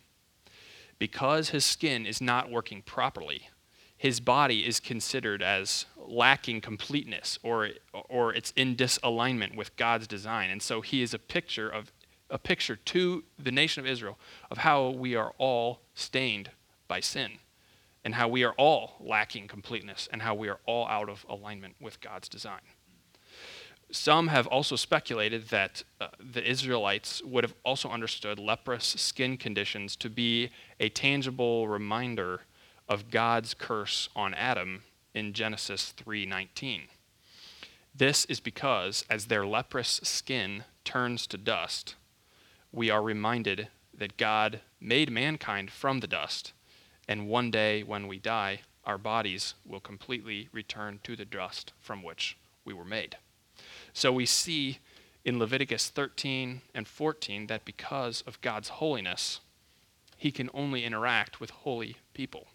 Because 0.98 1.50
his 1.50 1.64
skin 1.64 2.04
is 2.04 2.20
not 2.20 2.50
working 2.50 2.82
properly, 2.82 3.48
his 3.96 4.20
body 4.20 4.66
is 4.66 4.80
considered 4.80 5.42
as 5.42 5.86
lacking 5.96 6.60
completeness 6.60 7.38
or, 7.42 7.70
or 7.92 8.34
it's 8.34 8.52
in 8.56 8.76
disalignment 8.76 9.56
with 9.56 9.76
God's 9.76 10.06
design. 10.06 10.50
And 10.50 10.62
so 10.62 10.80
he 10.80 11.02
is 11.02 11.14
a 11.14 11.18
picture 11.18 11.68
of 11.68 11.92
a 12.32 12.38
picture 12.38 12.76
to 12.76 13.24
the 13.38 13.50
nation 13.50 13.84
of 13.84 13.90
Israel 13.90 14.16
of 14.52 14.58
how 14.58 14.90
we 14.90 15.16
are 15.16 15.34
all 15.36 15.80
stained 15.94 16.50
by 16.86 17.00
sin 17.00 17.32
and 18.04 18.14
how 18.14 18.28
we 18.28 18.44
are 18.44 18.52
all 18.52 18.96
lacking 19.00 19.48
completeness 19.48 20.08
and 20.12 20.22
how 20.22 20.34
we 20.34 20.48
are 20.48 20.60
all 20.66 20.86
out 20.88 21.08
of 21.08 21.24
alignment 21.28 21.74
with 21.80 22.00
God's 22.00 22.28
design. 22.28 22.60
Some 23.92 24.28
have 24.28 24.46
also 24.46 24.76
speculated 24.76 25.48
that 25.48 25.82
uh, 26.00 26.08
the 26.18 26.48
Israelites 26.48 27.20
would 27.24 27.42
have 27.42 27.54
also 27.64 27.88
understood 27.88 28.38
leprous 28.38 28.84
skin 28.84 29.36
conditions 29.36 29.96
to 29.96 30.08
be 30.08 30.50
a 30.78 30.88
tangible 30.88 31.66
reminder 31.66 32.42
of 32.88 33.10
God's 33.10 33.52
curse 33.52 34.08
on 34.14 34.32
Adam 34.34 34.84
in 35.12 35.32
Genesis 35.32 35.92
3:19. 35.96 36.88
This 37.94 38.24
is 38.26 38.38
because 38.38 39.04
as 39.10 39.26
their 39.26 39.44
leprous 39.44 40.00
skin 40.04 40.64
turns 40.84 41.26
to 41.26 41.36
dust, 41.36 41.96
we 42.72 42.90
are 42.90 43.02
reminded 43.02 43.68
that 43.92 44.16
God 44.16 44.60
made 44.80 45.10
mankind 45.10 45.70
from 45.70 45.98
the 45.98 46.06
dust, 46.06 46.52
and 47.10 47.26
one 47.26 47.50
day 47.50 47.82
when 47.82 48.06
we 48.06 48.20
die, 48.20 48.60
our 48.84 48.96
bodies 48.96 49.54
will 49.66 49.80
completely 49.80 50.48
return 50.52 51.00
to 51.02 51.16
the 51.16 51.24
dust 51.24 51.72
from 51.80 52.04
which 52.04 52.38
we 52.64 52.72
were 52.72 52.84
made. 52.84 53.16
So 53.92 54.12
we 54.12 54.26
see 54.26 54.78
in 55.24 55.40
Leviticus 55.40 55.88
13 55.88 56.62
and 56.72 56.86
14 56.86 57.48
that 57.48 57.64
because 57.64 58.22
of 58.28 58.40
God's 58.40 58.68
holiness, 58.68 59.40
he 60.16 60.30
can 60.30 60.50
only 60.54 60.84
interact 60.84 61.40
with 61.40 61.50
holy 61.50 61.96
people. 62.14 62.46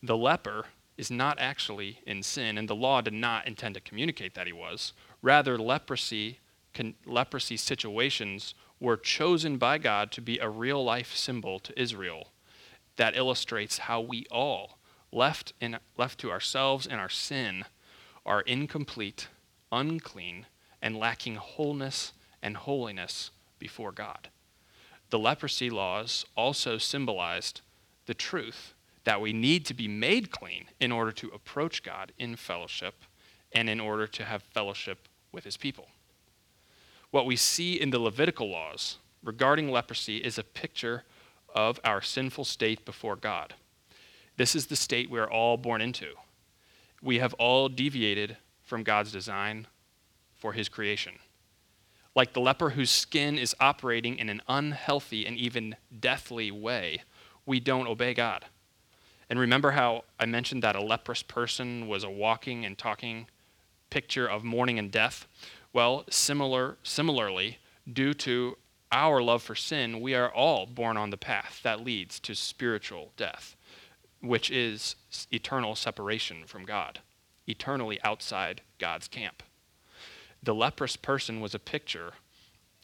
The 0.00 0.16
leper 0.16 0.66
is 0.96 1.10
not 1.10 1.40
actually 1.40 1.98
in 2.06 2.22
sin, 2.22 2.56
and 2.56 2.68
the 2.68 2.76
law 2.76 3.00
did 3.00 3.14
not 3.14 3.44
intend 3.44 3.74
to 3.74 3.80
communicate 3.80 4.34
that 4.34 4.46
he 4.46 4.52
was. 4.52 4.92
Rather, 5.20 5.58
leprosy, 5.58 6.38
con- 6.72 6.94
leprosy 7.04 7.56
situations 7.56 8.54
were 8.78 8.96
chosen 8.96 9.56
by 9.56 9.78
God 9.78 10.12
to 10.12 10.20
be 10.20 10.38
a 10.38 10.48
real 10.48 10.84
life 10.84 11.12
symbol 11.16 11.58
to 11.58 11.80
Israel 11.80 12.28
that 13.00 13.16
illustrates 13.16 13.78
how 13.78 13.98
we 13.98 14.26
all, 14.30 14.76
left, 15.10 15.54
in, 15.58 15.78
left 15.96 16.20
to 16.20 16.30
ourselves 16.30 16.86
and 16.86 17.00
our 17.00 17.08
sin, 17.08 17.64
are 18.26 18.42
incomplete, 18.42 19.28
unclean, 19.72 20.44
and 20.82 20.94
lacking 20.94 21.36
wholeness 21.36 22.12
and 22.42 22.58
holiness 22.58 23.30
before 23.58 23.90
God. 23.90 24.28
The 25.08 25.18
leprosy 25.18 25.70
laws 25.70 26.26
also 26.36 26.76
symbolized 26.76 27.62
the 28.04 28.12
truth 28.12 28.74
that 29.04 29.22
we 29.22 29.32
need 29.32 29.64
to 29.64 29.72
be 29.72 29.88
made 29.88 30.30
clean 30.30 30.66
in 30.78 30.92
order 30.92 31.10
to 31.12 31.28
approach 31.28 31.82
God 31.82 32.12
in 32.18 32.36
fellowship 32.36 32.96
and 33.50 33.70
in 33.70 33.80
order 33.80 34.06
to 34.08 34.26
have 34.26 34.42
fellowship 34.42 35.08
with 35.32 35.44
his 35.44 35.56
people. 35.56 35.88
What 37.12 37.24
we 37.24 37.36
see 37.36 37.80
in 37.80 37.88
the 37.88 37.98
Levitical 37.98 38.50
laws 38.50 38.98
regarding 39.24 39.70
leprosy 39.70 40.18
is 40.18 40.36
a 40.36 40.44
picture 40.44 41.04
of 41.54 41.80
our 41.84 42.00
sinful 42.02 42.44
state 42.44 42.84
before 42.84 43.16
God. 43.16 43.54
This 44.36 44.54
is 44.54 44.66
the 44.66 44.76
state 44.76 45.10
we 45.10 45.18
are 45.18 45.30
all 45.30 45.56
born 45.56 45.80
into. 45.80 46.14
We 47.02 47.18
have 47.18 47.34
all 47.34 47.68
deviated 47.68 48.36
from 48.62 48.82
God's 48.82 49.12
design 49.12 49.66
for 50.36 50.52
his 50.52 50.68
creation. 50.68 51.14
Like 52.14 52.32
the 52.32 52.40
leper 52.40 52.70
whose 52.70 52.90
skin 52.90 53.38
is 53.38 53.54
operating 53.60 54.18
in 54.18 54.28
an 54.28 54.42
unhealthy 54.48 55.26
and 55.26 55.36
even 55.36 55.76
deathly 55.98 56.50
way, 56.50 57.02
we 57.46 57.60
don't 57.60 57.86
obey 57.86 58.14
God. 58.14 58.46
And 59.28 59.38
remember 59.38 59.72
how 59.72 60.04
I 60.18 60.26
mentioned 60.26 60.62
that 60.62 60.74
a 60.74 60.82
leprous 60.82 61.22
person 61.22 61.86
was 61.86 62.02
a 62.02 62.10
walking 62.10 62.64
and 62.64 62.76
talking 62.76 63.28
picture 63.90 64.26
of 64.26 64.42
mourning 64.42 64.78
and 64.78 64.90
death? 64.90 65.26
Well, 65.72 66.04
similar, 66.10 66.78
similarly, 66.82 67.58
due 67.90 68.14
to 68.14 68.56
our 68.92 69.22
love 69.22 69.42
for 69.42 69.54
sin, 69.54 70.00
we 70.00 70.14
are 70.14 70.32
all 70.32 70.66
born 70.66 70.96
on 70.96 71.10
the 71.10 71.16
path 71.16 71.60
that 71.62 71.84
leads 71.84 72.18
to 72.20 72.34
spiritual 72.34 73.12
death, 73.16 73.56
which 74.20 74.50
is 74.50 74.96
eternal 75.30 75.74
separation 75.74 76.44
from 76.46 76.64
God, 76.64 77.00
eternally 77.46 78.00
outside 78.02 78.62
God's 78.78 79.08
camp. 79.08 79.42
The 80.42 80.54
leprous 80.54 80.96
person 80.96 81.40
was 81.40 81.54
a 81.54 81.58
picture 81.58 82.14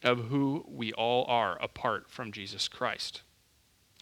of 0.03 0.27
who 0.27 0.65
we 0.69 0.93
all 0.93 1.25
are 1.27 1.61
apart 1.63 2.11
from 2.11 2.33
Jesus 2.33 2.69
Christ. 2.69 3.23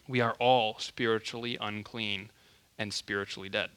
We 0.07 0.21
are 0.21 0.35
all 0.39 0.77
spiritually 0.77 1.57
unclean 1.59 2.29
and 2.77 2.93
spiritually 2.93 3.49
dead. 3.49 3.71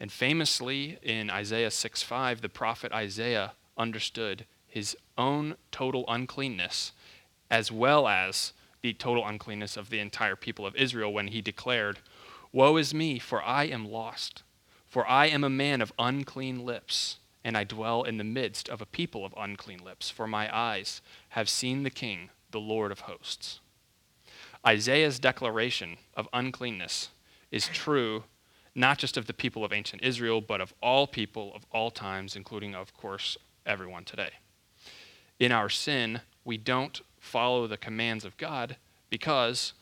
And 0.00 0.10
famously 0.10 0.98
in 1.02 1.30
Isaiah 1.30 1.70
6:5, 1.70 2.40
the 2.40 2.48
prophet 2.48 2.92
Isaiah 2.92 3.52
understood 3.76 4.46
his 4.66 4.96
own 5.16 5.56
total 5.70 6.04
uncleanness 6.08 6.92
as 7.54 7.70
well 7.70 8.08
as 8.08 8.52
the 8.82 8.92
total 8.92 9.24
uncleanness 9.24 9.76
of 9.76 9.88
the 9.88 10.00
entire 10.00 10.34
people 10.34 10.66
of 10.66 10.74
Israel 10.74 11.12
when 11.12 11.28
he 11.28 11.40
declared, 11.40 12.00
Woe 12.50 12.76
is 12.76 12.92
me, 12.92 13.20
for 13.20 13.40
I 13.44 13.66
am 13.66 13.88
lost, 13.88 14.42
for 14.88 15.06
I 15.06 15.26
am 15.26 15.44
a 15.44 15.48
man 15.48 15.80
of 15.80 15.92
unclean 15.96 16.64
lips, 16.64 17.18
and 17.44 17.56
I 17.56 17.62
dwell 17.62 18.02
in 18.02 18.18
the 18.18 18.24
midst 18.24 18.68
of 18.68 18.82
a 18.82 18.86
people 18.86 19.24
of 19.24 19.32
unclean 19.36 19.84
lips, 19.84 20.10
for 20.10 20.26
my 20.26 20.52
eyes 20.52 21.00
have 21.28 21.48
seen 21.48 21.84
the 21.84 21.90
King, 21.90 22.30
the 22.50 22.58
Lord 22.58 22.90
of 22.90 23.00
hosts. 23.00 23.60
Isaiah's 24.66 25.20
declaration 25.20 25.98
of 26.16 26.28
uncleanness 26.32 27.10
is 27.52 27.68
true 27.68 28.24
not 28.74 28.98
just 28.98 29.16
of 29.16 29.26
the 29.26 29.32
people 29.32 29.64
of 29.64 29.72
ancient 29.72 30.02
Israel, 30.02 30.40
but 30.40 30.60
of 30.60 30.74
all 30.82 31.06
people 31.06 31.52
of 31.54 31.64
all 31.70 31.92
times, 31.92 32.34
including, 32.34 32.74
of 32.74 32.92
course, 32.96 33.36
everyone 33.64 34.02
today. 34.02 34.30
In 35.38 35.52
our 35.52 35.68
sin, 35.68 36.20
we 36.44 36.56
don't 36.56 37.00
follow 37.24 37.66
the 37.66 37.76
commands 37.76 38.24
of 38.24 38.36
God 38.36 38.76
because 39.10 39.72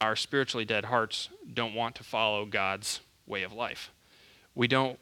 our 0.00 0.16
spiritually 0.16 0.64
dead 0.64 0.86
hearts 0.86 1.28
don't 1.52 1.74
want 1.74 1.94
to 1.94 2.04
follow 2.04 2.44
God's 2.44 3.00
way 3.26 3.42
of 3.42 3.52
life. 3.52 3.92
We 4.54 4.66
don't 4.66 4.98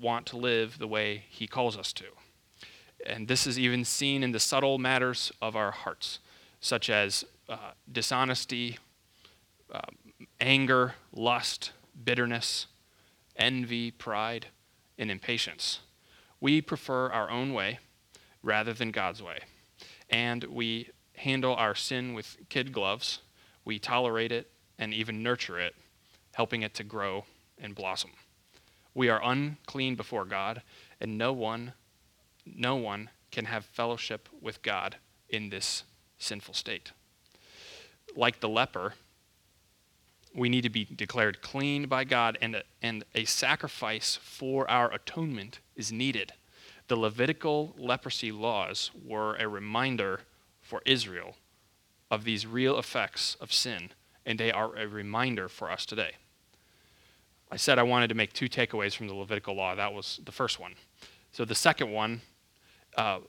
want 0.00 0.26
to 0.26 0.36
live 0.36 0.78
the 0.78 0.86
way 0.86 1.24
He 1.28 1.46
calls 1.46 1.76
us 1.76 1.92
to. 1.94 2.04
And 3.04 3.26
this 3.26 3.46
is 3.46 3.58
even 3.58 3.84
seen 3.84 4.22
in 4.22 4.32
the 4.32 4.40
subtle 4.40 4.78
matters 4.78 5.32
of 5.42 5.56
our 5.56 5.72
hearts, 5.72 6.20
such 6.60 6.88
as 6.88 7.24
uh, 7.48 7.72
dishonesty, 7.90 8.78
uh, 9.72 9.80
anger, 10.40 10.94
lust, 11.12 11.72
bitterness, 12.04 12.68
envy, 13.36 13.90
pride, 13.90 14.46
and 14.96 15.10
impatience. 15.10 15.80
We 16.40 16.62
prefer 16.62 17.10
our 17.10 17.28
own 17.28 17.52
way 17.52 17.80
rather 18.42 18.72
than 18.72 18.90
God's 18.92 19.22
way. 19.22 19.40
And 20.10 20.44
we 20.44 20.90
handle 21.16 21.54
our 21.54 21.74
sin 21.74 22.14
with 22.14 22.36
kid 22.48 22.72
gloves. 22.72 23.20
We 23.64 23.78
tolerate 23.78 24.32
it 24.32 24.50
and 24.78 24.92
even 24.92 25.22
nurture 25.22 25.58
it, 25.58 25.74
helping 26.34 26.62
it 26.62 26.74
to 26.74 26.84
grow 26.84 27.24
and 27.58 27.74
blossom. 27.74 28.10
We 28.94 29.08
are 29.08 29.20
unclean 29.22 29.96
before 29.96 30.24
God, 30.24 30.62
and 31.00 31.18
no 31.18 31.32
one, 31.32 31.72
no 32.46 32.76
one 32.76 33.10
can 33.30 33.46
have 33.46 33.64
fellowship 33.64 34.28
with 34.40 34.62
God 34.62 34.96
in 35.28 35.50
this 35.50 35.82
sinful 36.18 36.54
state. 36.54 36.92
Like 38.14 38.40
the 38.40 38.48
leper, 38.48 38.94
we 40.34 40.48
need 40.48 40.62
to 40.62 40.70
be 40.70 40.84
declared 40.84 41.42
clean 41.42 41.86
by 41.86 42.04
God, 42.04 42.38
and 42.40 42.56
a, 42.56 42.62
and 42.82 43.04
a 43.14 43.24
sacrifice 43.24 44.18
for 44.22 44.68
our 44.70 44.92
atonement 44.92 45.60
is 45.74 45.92
needed. 45.92 46.32
The 46.88 46.96
Levitical 46.96 47.74
leprosy 47.78 48.30
laws 48.30 48.90
were 49.04 49.36
a 49.36 49.48
reminder 49.48 50.20
for 50.60 50.82
Israel 50.84 51.36
of 52.10 52.24
these 52.24 52.46
real 52.46 52.78
effects 52.78 53.36
of 53.40 53.52
sin, 53.52 53.90
and 54.26 54.38
they 54.38 54.52
are 54.52 54.76
a 54.76 54.86
reminder 54.86 55.48
for 55.48 55.70
us 55.70 55.86
today. 55.86 56.12
I 57.50 57.56
said 57.56 57.78
I 57.78 57.82
wanted 57.82 58.08
to 58.08 58.14
make 58.14 58.32
two 58.32 58.48
takeaways 58.48 58.94
from 58.94 59.08
the 59.08 59.14
Levitical 59.14 59.54
law. 59.54 59.74
That 59.74 59.92
was 59.92 60.20
the 60.24 60.32
first 60.32 60.60
one. 60.60 60.74
So 61.32 61.44
the 61.44 61.54
second 61.54 61.90
one, 61.90 62.20
uh, 62.96 63.20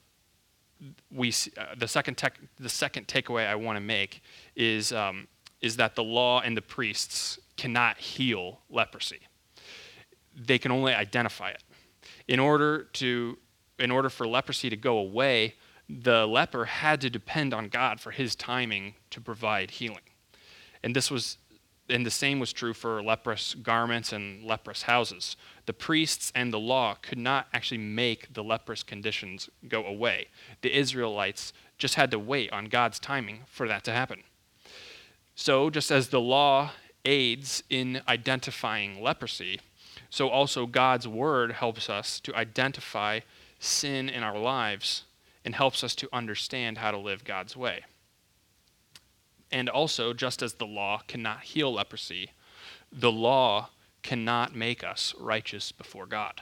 we 1.12 1.30
uh, 1.58 1.76
the 1.78 1.88
second 1.88 2.16
tech, 2.16 2.40
the 2.60 2.70
second 2.70 3.08
takeaway 3.08 3.48
I 3.48 3.56
want 3.56 3.78
to 3.78 3.82
make 3.82 4.22
is 4.56 4.92
um, 4.92 5.28
is 5.62 5.78
that 5.78 5.96
the 5.96 6.04
law 6.04 6.42
and 6.42 6.56
the 6.56 6.62
priests 6.62 7.40
cannot 7.56 7.98
heal 7.98 8.60
leprosy. 8.70 9.20
They 10.36 10.60
can 10.60 10.72
only 10.72 10.94
identify 10.94 11.52
it. 11.52 11.64
In 12.28 12.40
order 12.40 12.84
to 12.94 13.38
in 13.80 13.92
order 13.92 14.10
for 14.10 14.28
leprosy 14.28 14.70
to 14.70 14.78
go 14.78 14.98
away, 14.98 15.56
the 15.90 16.26
leper 16.26 16.66
had 16.66 17.02
to 17.02 17.10
depend 17.10 17.54
on 17.54 17.68
God 17.68 18.00
for 18.00 18.12
his 18.12 18.36
timing 18.36 18.96
to 19.12 19.22
provide 19.22 19.72
healing. 19.72 20.00
And 20.84 20.96
this 20.96 21.12
was 21.12 21.38
and 21.88 22.06
the 22.06 22.12
same 22.12 22.40
was 22.40 22.52
true 22.52 22.74
for 22.74 23.04
leprous 23.04 23.54
garments 23.54 24.12
and 24.12 24.44
leprous 24.44 24.84
houses. 24.84 25.38
The 25.66 25.74
priests 25.74 26.32
and 26.34 26.52
the 26.52 26.60
law 26.60 26.96
could 26.96 27.18
not 27.18 27.48
actually 27.54 27.78
make 27.78 28.34
the 28.34 28.44
leprous 28.44 28.82
conditions 28.82 29.50
go 29.68 29.86
away. 29.86 30.28
The 30.62 30.76
Israelites 30.76 31.54
just 31.78 31.96
had 31.96 32.10
to 32.12 32.20
wait 32.20 32.52
on 32.52 32.66
God's 32.66 33.00
timing 33.00 33.42
for 33.46 33.68
that 33.68 33.84
to 33.84 33.92
happen. 33.92 34.24
So, 35.36 35.70
just 35.70 35.92
as 35.92 36.10
the 36.10 36.22
law 36.22 36.72
aids 37.04 37.62
in 37.70 38.02
identifying 38.08 39.02
leprosy, 39.02 39.60
so 40.10 40.30
also 40.30 40.66
God's 40.66 41.08
word 41.08 41.52
helps 41.52 41.90
us 41.90 42.20
to 42.22 42.36
identify 42.36 43.20
sin 43.66 44.10
in 44.10 44.24
our 44.24 44.38
lives 44.38 45.04
and 45.44 45.56
helps 45.56 45.84
us 45.84 45.96
to 45.96 46.10
understand 46.14 46.78
how 46.78 46.92
to 46.92 46.98
live 46.98 47.24
God's 47.24 47.56
way. 47.56 47.84
And 49.52 49.70
also, 49.70 50.14
just 50.14 50.42
as 50.42 50.56
the 50.56 50.66
law 50.66 51.02
cannot 51.08 51.42
heal 51.42 51.74
leprosy, 51.74 52.32
the 52.92 53.12
law 53.12 53.70
cannot 54.02 54.56
make 54.56 54.84
us 54.84 55.14
righteous 55.20 55.72
before 55.72 56.06
God. 56.06 56.42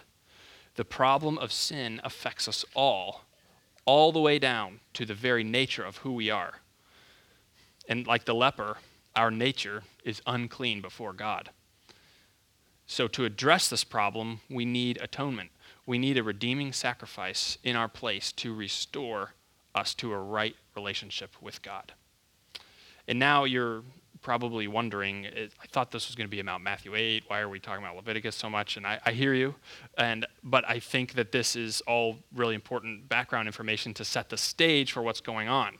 The 0.76 0.86
problem 0.86 1.38
of 1.38 1.52
sin 1.52 2.02
affects 2.04 2.48
us 2.48 2.66
all, 2.74 3.26
all 3.86 4.12
the 4.12 4.20
way 4.20 4.40
down 4.40 4.80
to 4.94 5.06
the 5.06 5.14
very 5.14 5.44
nature 5.44 5.84
of 5.84 5.98
who 5.98 6.14
we 6.14 6.30
are. 6.30 6.56
And 7.88 8.08
like 8.08 8.26
the 8.26 8.34
leper, 8.34 8.78
our 9.16 9.30
nature 9.30 9.84
is 10.04 10.22
unclean 10.26 10.82
before 10.82 11.14
God. 11.14 11.50
So, 12.86 13.08
to 13.10 13.26
address 13.26 13.70
this 13.70 13.84
problem, 13.84 14.42
we 14.50 14.66
need 14.66 14.98
atonement. 15.02 15.52
We 15.86 15.98
need 15.98 16.18
a 16.18 16.24
redeeming 16.24 16.72
sacrifice 16.74 17.58
in 17.64 17.76
our 17.76 17.90
place 17.90 18.32
to 18.34 18.54
restore 18.54 19.34
us 19.76 19.94
to 19.96 20.14
a 20.14 20.18
right 20.18 20.56
relationship 20.76 21.36
with 21.42 21.62
God. 21.62 21.94
And 23.08 23.20
now 23.20 23.44
you're 23.44 23.84
probably 24.22 24.68
wondering, 24.68 25.28
I 25.28 25.68
thought 25.72 25.92
this 25.92 26.08
was 26.08 26.16
going 26.16 26.28
to 26.28 26.32
be 26.32 26.40
about 26.40 26.62
Matthew 26.62 26.96
8. 26.96 27.24
Why 27.28 27.42
are 27.42 27.50
we 27.50 27.60
talking 27.60 27.84
about 27.84 27.98
Leviticus 27.98 28.36
so 28.36 28.50
much? 28.50 28.78
And 28.78 28.88
I, 28.88 29.00
I 29.06 29.12
hear 29.12 29.34
you. 29.34 29.54
And, 29.98 30.26
but 30.42 30.68
I 30.68 30.80
think 30.80 31.14
that 31.14 31.32
this 31.32 31.56
is 31.56 31.82
all 31.82 32.18
really 32.34 32.56
important 32.56 33.10
background 33.10 33.48
information 33.48 33.94
to 33.96 34.06
set 34.06 34.30
the 34.30 34.38
stage 34.38 34.94
for 34.94 35.04
what's 35.04 35.22
going 35.22 35.50
on. 35.50 35.78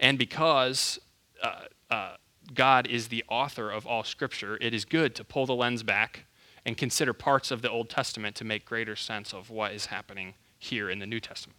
And 0.00 0.18
because 0.18 0.98
uh, 1.42 1.64
uh, 1.90 2.16
God 2.54 2.86
is 2.86 3.08
the 3.08 3.22
author 3.28 3.70
of 3.70 3.86
all 3.86 4.02
Scripture, 4.02 4.56
it 4.60 4.72
is 4.72 4.84
good 4.84 5.14
to 5.16 5.24
pull 5.24 5.44
the 5.44 5.54
lens 5.54 5.82
back 5.82 6.24
and 6.68 6.76
consider 6.76 7.14
parts 7.14 7.50
of 7.50 7.62
the 7.62 7.70
Old 7.70 7.88
Testament 7.88 8.36
to 8.36 8.44
make 8.44 8.66
greater 8.66 8.94
sense 8.94 9.32
of 9.32 9.48
what 9.48 9.72
is 9.72 9.86
happening 9.86 10.34
here 10.58 10.90
in 10.90 10.98
the 10.98 11.06
New 11.06 11.18
Testament. 11.18 11.58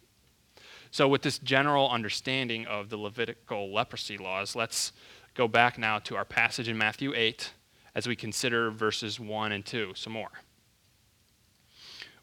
So, 0.92 1.08
with 1.08 1.22
this 1.22 1.40
general 1.40 1.90
understanding 1.90 2.64
of 2.64 2.90
the 2.90 2.96
Levitical 2.96 3.74
leprosy 3.74 4.16
laws, 4.16 4.54
let's 4.54 4.92
go 5.34 5.48
back 5.48 5.78
now 5.78 5.98
to 5.98 6.14
our 6.14 6.24
passage 6.24 6.68
in 6.68 6.78
Matthew 6.78 7.12
8 7.12 7.52
as 7.92 8.06
we 8.06 8.14
consider 8.14 8.70
verses 8.70 9.18
1 9.18 9.50
and 9.50 9.66
2 9.66 9.94
some 9.96 10.12
more. 10.12 10.30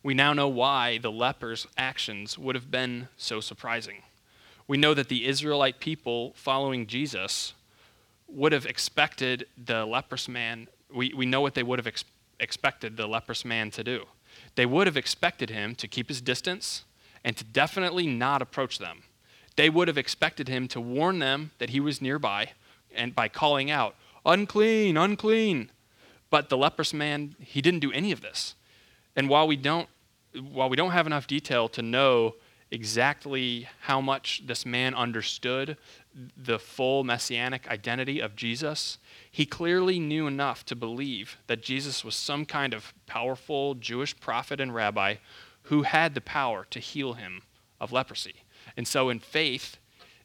We 0.02 0.14
now 0.14 0.32
know 0.32 0.48
why 0.48 0.98
the 0.98 1.12
leper's 1.12 1.68
actions 1.78 2.38
would 2.38 2.56
have 2.56 2.72
been 2.72 3.10
so 3.18 3.42
surprising. 3.42 4.04
We 4.66 4.78
know 4.78 4.94
that 4.94 5.10
the 5.10 5.28
Israelite 5.28 5.82
people 5.82 6.32
following 6.38 6.88
Jesus 6.88 7.54
would 8.30 8.54
have 8.54 8.66
expected 8.66 9.46
the 9.58 9.86
leprous 9.86 10.30
man, 10.30 10.70
we, 10.90 11.14
we 11.14 11.26
know 11.26 11.42
what 11.42 11.54
they 11.54 11.64
would 11.64 11.80
have 11.80 11.88
ex- 11.88 12.06
expected 12.40 12.98
the 12.98 13.08
leprous 13.08 13.44
man 13.44 13.72
to 13.72 13.84
do. 13.84 14.06
They 14.56 14.66
would 14.66 14.88
have 14.88 14.98
expected 14.98 15.50
him 15.50 15.76
to 15.76 15.88
keep 15.88 16.10
his 16.10 16.22
distance 16.22 16.84
and 17.24 17.36
to 17.38 17.44
definitely 17.44 18.08
not 18.08 18.42
approach 18.42 18.80
them. 18.80 19.04
They 19.56 19.70
would 19.70 19.88
have 19.88 19.98
expected 19.98 20.48
him 20.48 20.68
to 20.70 20.82
warn 20.82 21.20
them 21.20 21.52
that 21.58 21.72
he 21.72 21.80
was 21.80 22.02
nearby 22.02 22.52
and 22.96 23.16
by 23.16 23.28
calling 23.28 23.72
out, 23.72 23.96
unclean, 24.26 24.98
unclean. 24.98 25.72
But 26.30 26.50
the 26.50 26.58
leprous 26.58 26.94
man, 26.94 27.36
he 27.40 27.62
didn't 27.62 27.80
do 27.80 27.92
any 27.92 28.12
of 28.12 28.22
this. 28.22 28.56
And 29.16 29.30
while 29.30 29.48
we 29.48 29.56
don't 29.56 29.90
while 30.52 30.70
we 30.70 30.76
don't 30.76 30.92
have 30.92 31.08
enough 31.08 31.26
detail 31.26 31.68
to 31.70 31.82
know 31.82 32.36
exactly 32.70 33.68
how 33.82 34.00
much 34.00 34.44
this 34.46 34.66
man 34.66 34.94
understood 34.94 35.78
the 36.36 36.60
full 36.60 37.04
messianic 37.04 37.68
identity 37.68 38.20
of 38.20 38.36
Jesus, 38.36 38.98
he 39.32 39.46
clearly 39.46 40.00
knew 40.00 40.28
enough 40.28 40.66
to 40.66 40.76
believe 40.76 41.38
that 41.48 41.62
Jesus 41.62 42.04
was 42.04 42.16
some 42.16 42.46
kind 42.46 42.74
of 42.74 42.94
powerful 43.06 43.76
Jewish 43.76 44.20
prophet 44.20 44.60
and 44.60 44.74
rabbi 44.74 45.16
who 45.64 45.84
had 45.84 46.16
the 46.16 46.22
power 46.22 46.66
to 46.72 46.80
heal 46.80 47.14
him 47.14 47.44
of 47.80 47.92
leprosy. 47.92 48.44
And 48.76 48.88
so, 48.88 49.10
in 49.10 49.20
faith, 49.20 49.78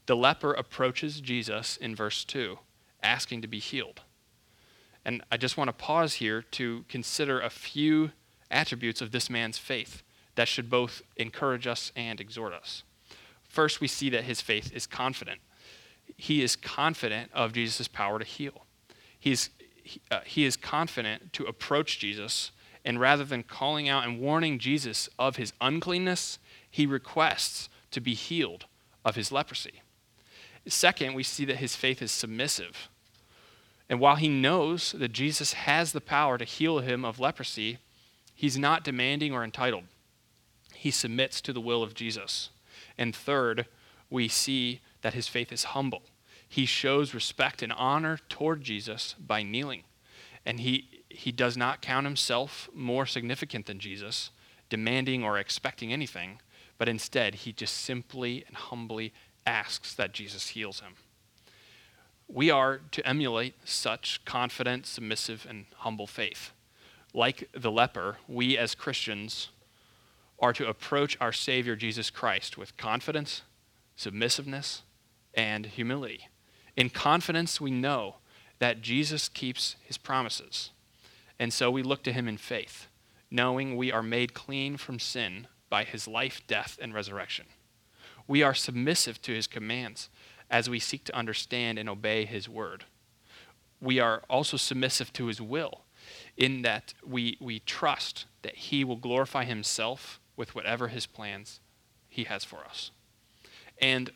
the 0.07 0.16
leper 0.16 0.52
approaches 0.52 1.20
Jesus 1.20 1.76
in 1.76 1.94
verse 1.94 2.24
2, 2.24 2.59
asking 3.02 3.42
to 3.42 3.48
be 3.48 3.59
healed. 3.59 4.00
And 5.05 5.22
I 5.31 5.37
just 5.37 5.57
want 5.57 5.68
to 5.68 5.72
pause 5.72 6.14
here 6.14 6.42
to 6.52 6.85
consider 6.88 7.40
a 7.40 7.50
few 7.50 8.12
attributes 8.50 9.00
of 9.00 9.11
this 9.11 9.28
man's 9.28 9.59
faith 9.59 10.02
that 10.35 10.48
should 10.48 10.70
both 10.70 11.02
encourage 11.16 11.66
us 11.66 11.92
and 11.96 12.20
exhort 12.20 12.52
us. 12.52 12.85
First, 13.48 13.81
we 13.81 13.88
see 13.88 14.09
that 14.11 14.24
his 14.24 14.40
faith 14.40 14.72
is 14.72 14.87
confident. 14.87 15.40
He 16.17 16.43
is 16.43 16.57
confident 16.57 17.31
of 17.33 17.53
Jesus' 17.53 17.88
power 17.88 18.19
to 18.19 18.25
heal. 18.25 18.65
He's, 19.19 19.51
he, 19.83 20.01
uh, 20.11 20.21
he 20.25 20.45
is 20.45 20.57
confident 20.57 21.33
to 21.35 21.45
approach 21.45 21.99
Jesus 21.99 22.53
And 22.85 23.01
rather 23.01 23.25
than 23.25 23.43
calling 23.43 23.88
out 23.88 24.05
and 24.05 24.21
warning 24.21 24.59
Jesus 24.59 25.09
of 25.19 25.37
his 25.37 25.53
uncleanness, 25.61 26.38
he 26.71 26.87
requests 26.87 27.69
to 27.93 28.01
be 28.01 28.15
healed 28.15 28.67
of 29.05 29.15
his 29.15 29.31
leprosy. 29.31 29.83
Second, 30.67 31.15
we 31.15 31.23
see 31.23 31.45
that 31.45 31.57
his 31.57 31.77
faith 31.77 32.03
is 32.03 32.12
submissive. 32.12 32.88
And 33.88 34.01
while 34.01 34.17
he 34.17 34.29
knows 34.29 34.93
that 34.93 35.12
Jesus 35.12 35.53
has 35.53 35.93
the 35.93 36.01
power 36.01 36.38
to 36.38 36.45
heal 36.45 36.79
him 36.79 37.05
of 37.05 37.21
leprosy, 37.21 37.79
he's 38.35 38.59
not 38.59 38.85
demanding 38.85 39.33
or 39.33 39.45
entitled. 39.45 39.85
He 40.75 40.91
submits 40.91 41.41
to 41.43 41.53
the 41.53 41.61
will 41.61 41.83
of 41.83 41.95
Jesus. 41.95 42.51
And 42.97 43.15
third, 43.15 43.67
we 44.11 44.29
see 44.29 44.81
that 45.03 45.15
his 45.15 45.29
faith 45.29 45.53
is 45.53 45.65
humble. 45.65 46.03
He 46.49 46.67
shows 46.67 47.15
respect 47.15 47.62
and 47.62 47.73
honor 47.73 48.19
toward 48.29 48.62
Jesus 48.62 49.15
by 49.19 49.43
kneeling. 49.43 49.85
And 50.45 50.61
he, 50.61 51.03
he 51.09 51.33
does 51.33 51.57
not 51.57 51.83
count 51.83 52.07
himself 52.07 52.69
more 52.75 53.07
significant 53.07 53.67
than 53.67 53.79
Jesus, 53.79 54.31
demanding 54.69 55.23
or 55.23 55.38
expecting 55.38 55.93
anything, 55.93 56.41
but 56.79 56.88
instead 56.88 57.37
he 57.37 57.53
just 57.53 57.77
simply 57.77 58.45
and 58.47 58.57
humbly 58.57 59.12
asks 59.47 59.95
that 59.95 60.12
Jesus 60.12 60.49
heals 60.49 60.81
him. 60.81 60.95
We 62.29 62.51
are 62.51 62.81
to 62.93 63.07
emulate 63.07 63.55
such 63.65 64.25
confident, 64.25 64.87
submissive, 64.87 65.47
and 65.49 65.67
humble 65.79 66.07
faith. 66.07 66.53
Like 67.12 67.49
the 67.53 67.71
leper, 67.71 68.17
we 68.27 68.57
as 68.57 68.75
Christians 68.75 69.51
are 70.38 70.53
to 70.55 70.67
approach 70.69 71.17
our 71.21 71.33
Savior 71.33 71.77
Jesus 71.77 72.11
Christ 72.11 72.57
with 72.57 72.77
confidence, 72.77 73.43
submissiveness, 73.97 74.83
and 75.35 75.66
humility. 75.66 76.29
In 76.77 76.90
confidence, 76.90 77.61
we 77.61 77.71
know 77.71 78.16
that 78.59 78.81
Jesus 78.81 79.29
keeps 79.29 79.77
his 79.83 79.99
promises. 79.99 80.71
And 81.38 81.53
so 81.53 81.71
we 81.71 81.83
look 81.83 82.03
to 82.05 82.12
him 82.12 82.29
in 82.29 82.37
faith, 82.37 82.87
knowing 83.31 83.77
we 83.77 83.90
are 83.90 84.03
made 84.03 84.35
clean 84.35 84.77
from 84.77 84.99
sin 84.99 85.49
by 85.68 85.85
his 85.85 86.07
life, 86.07 86.42
death, 86.47 86.79
and 86.81 86.95
resurrection. 86.95 87.47
We 88.29 88.42
are 88.42 88.55
submissive 88.55 89.21
to 89.23 89.33
his 89.33 89.47
commands 89.47 90.09
as 90.51 90.71
we 90.71 90.79
seek 90.79 91.05
to 91.05 91.16
understand 91.16 91.79
and 91.79 91.88
obey 91.88 92.25
his 92.25 92.49
word. 92.49 92.85
We 93.81 93.99
are 93.99 94.23
also 94.31 94.57
submissive 94.57 95.12
to 95.14 95.27
his 95.27 95.40
will 95.40 95.83
in 96.37 96.62
that 96.62 96.95
we, 97.05 97.37
we 97.40 97.59
trust 97.61 98.27
that 98.42 98.55
he 98.55 98.85
will 98.85 98.97
glorify 98.97 99.45
himself 99.45 100.21
with 100.37 100.55
whatever 100.55 100.88
his 100.88 101.07
plans 101.07 101.61
he 102.09 102.25
has 102.25 102.45
for 102.45 102.59
us. 102.59 102.90
And 103.81 104.11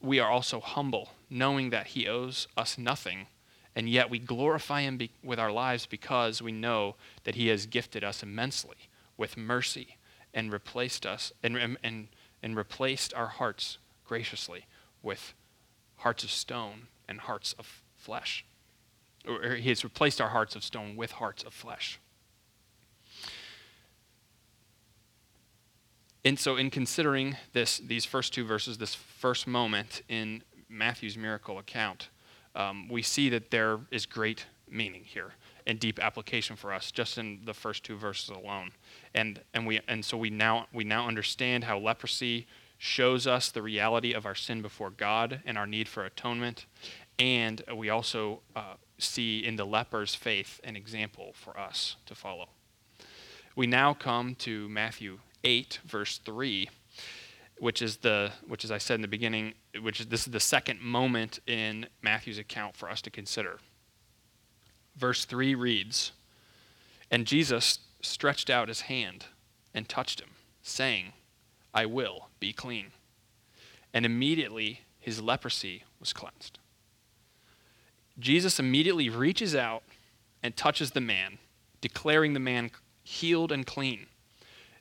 we 0.00 0.18
are 0.20 0.30
also 0.30 0.60
humble, 0.60 1.10
knowing 1.30 1.70
that 1.70 1.88
he 1.88 2.06
owes 2.06 2.48
us 2.56 2.78
nothing, 2.78 3.26
and 3.74 3.88
yet 3.88 4.10
we 4.10 4.18
glorify 4.18 4.82
him 4.82 4.96
be- 4.96 5.10
with 5.22 5.38
our 5.38 5.52
lives 5.52 5.86
because 5.86 6.40
we 6.40 6.52
know 6.52 6.96
that 7.24 7.34
he 7.34 7.48
has 7.48 7.66
gifted 7.66 8.04
us 8.04 8.22
immensely 8.22 8.88
with 9.16 9.36
mercy 9.36 9.96
and 10.32 10.52
replaced 10.52 11.06
us 11.06 11.32
and, 11.42 11.78
and, 11.82 12.08
and 12.42 12.56
replaced 12.56 13.14
our 13.14 13.26
hearts 13.26 13.78
graciously 14.06 14.66
with 15.02 15.34
hearts 15.96 16.24
of 16.24 16.30
stone 16.30 16.88
and 17.08 17.20
hearts 17.20 17.54
of 17.58 17.82
flesh. 17.96 18.44
Or 19.26 19.56
he 19.56 19.70
has 19.70 19.82
replaced 19.82 20.20
our 20.20 20.28
hearts 20.28 20.54
of 20.54 20.62
stone 20.62 20.96
with 20.96 21.12
hearts 21.12 21.42
of 21.42 21.52
flesh. 21.52 21.98
And 26.26 26.40
so, 26.40 26.56
in 26.56 26.70
considering 26.70 27.36
this, 27.52 27.78
these 27.78 28.04
first 28.04 28.34
two 28.34 28.44
verses, 28.44 28.78
this 28.78 28.96
first 28.96 29.46
moment 29.46 30.02
in 30.08 30.42
Matthew's 30.68 31.16
miracle 31.16 31.60
account, 31.60 32.08
um, 32.56 32.88
we 32.88 33.00
see 33.00 33.28
that 33.28 33.52
there 33.52 33.78
is 33.92 34.06
great 34.06 34.46
meaning 34.68 35.04
here 35.04 35.34
and 35.68 35.78
deep 35.78 36.00
application 36.02 36.56
for 36.56 36.72
us 36.72 36.90
just 36.90 37.16
in 37.16 37.42
the 37.44 37.54
first 37.54 37.84
two 37.84 37.96
verses 37.96 38.30
alone. 38.30 38.72
And, 39.14 39.40
and, 39.54 39.68
we, 39.68 39.78
and 39.86 40.04
so 40.04 40.16
we 40.16 40.28
now, 40.30 40.66
we 40.72 40.82
now 40.82 41.06
understand 41.06 41.62
how 41.62 41.78
leprosy 41.78 42.48
shows 42.76 43.28
us 43.28 43.52
the 43.52 43.62
reality 43.62 44.12
of 44.12 44.26
our 44.26 44.34
sin 44.34 44.62
before 44.62 44.90
God 44.90 45.42
and 45.46 45.56
our 45.56 45.64
need 45.64 45.86
for 45.86 46.04
atonement. 46.04 46.66
And 47.20 47.62
we 47.72 47.88
also 47.88 48.40
uh, 48.56 48.74
see 48.98 49.46
in 49.46 49.54
the 49.54 49.64
leper's 49.64 50.16
faith 50.16 50.60
an 50.64 50.74
example 50.74 51.34
for 51.34 51.56
us 51.56 51.94
to 52.06 52.16
follow. 52.16 52.48
We 53.54 53.68
now 53.68 53.94
come 53.94 54.34
to 54.40 54.68
Matthew 54.68 55.20
8, 55.46 55.78
verse 55.86 56.18
3, 56.18 56.68
which 57.58 57.80
is 57.80 57.98
the 57.98 58.32
which 58.48 58.64
as 58.64 58.72
I 58.72 58.78
said 58.78 58.96
in 58.96 59.00
the 59.00 59.08
beginning, 59.08 59.54
which 59.80 60.00
is 60.00 60.06
this 60.06 60.26
is 60.26 60.32
the 60.32 60.40
second 60.40 60.80
moment 60.80 61.38
in 61.46 61.86
Matthew's 62.02 62.38
account 62.38 62.76
for 62.76 62.90
us 62.90 63.00
to 63.02 63.10
consider. 63.10 63.60
Verse 64.96 65.24
3 65.24 65.54
reads, 65.54 66.10
And 67.12 67.26
Jesus 67.26 67.78
stretched 68.02 68.50
out 68.50 68.66
his 68.66 68.82
hand 68.82 69.26
and 69.72 69.88
touched 69.88 70.20
him, 70.20 70.30
saying, 70.62 71.12
I 71.72 71.86
will 71.86 72.28
be 72.40 72.52
clean. 72.52 72.86
And 73.94 74.04
immediately 74.04 74.80
his 74.98 75.22
leprosy 75.22 75.84
was 76.00 76.12
cleansed. 76.12 76.58
Jesus 78.18 78.58
immediately 78.58 79.08
reaches 79.08 79.54
out 79.54 79.84
and 80.42 80.56
touches 80.56 80.90
the 80.90 81.00
man, 81.00 81.38
declaring 81.80 82.32
the 82.32 82.40
man 82.40 82.72
healed 83.04 83.52
and 83.52 83.64
clean. 83.64 84.06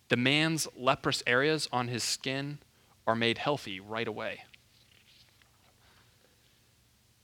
The 0.09 0.17
man's 0.17 0.67
leprous 0.75 1.23
areas 1.25 1.67
on 1.71 1.87
his 1.87 2.03
skin 2.03 2.59
are 3.07 3.15
made 3.15 3.37
healthy 3.37 3.79
right 3.79 4.07
away. 4.07 4.43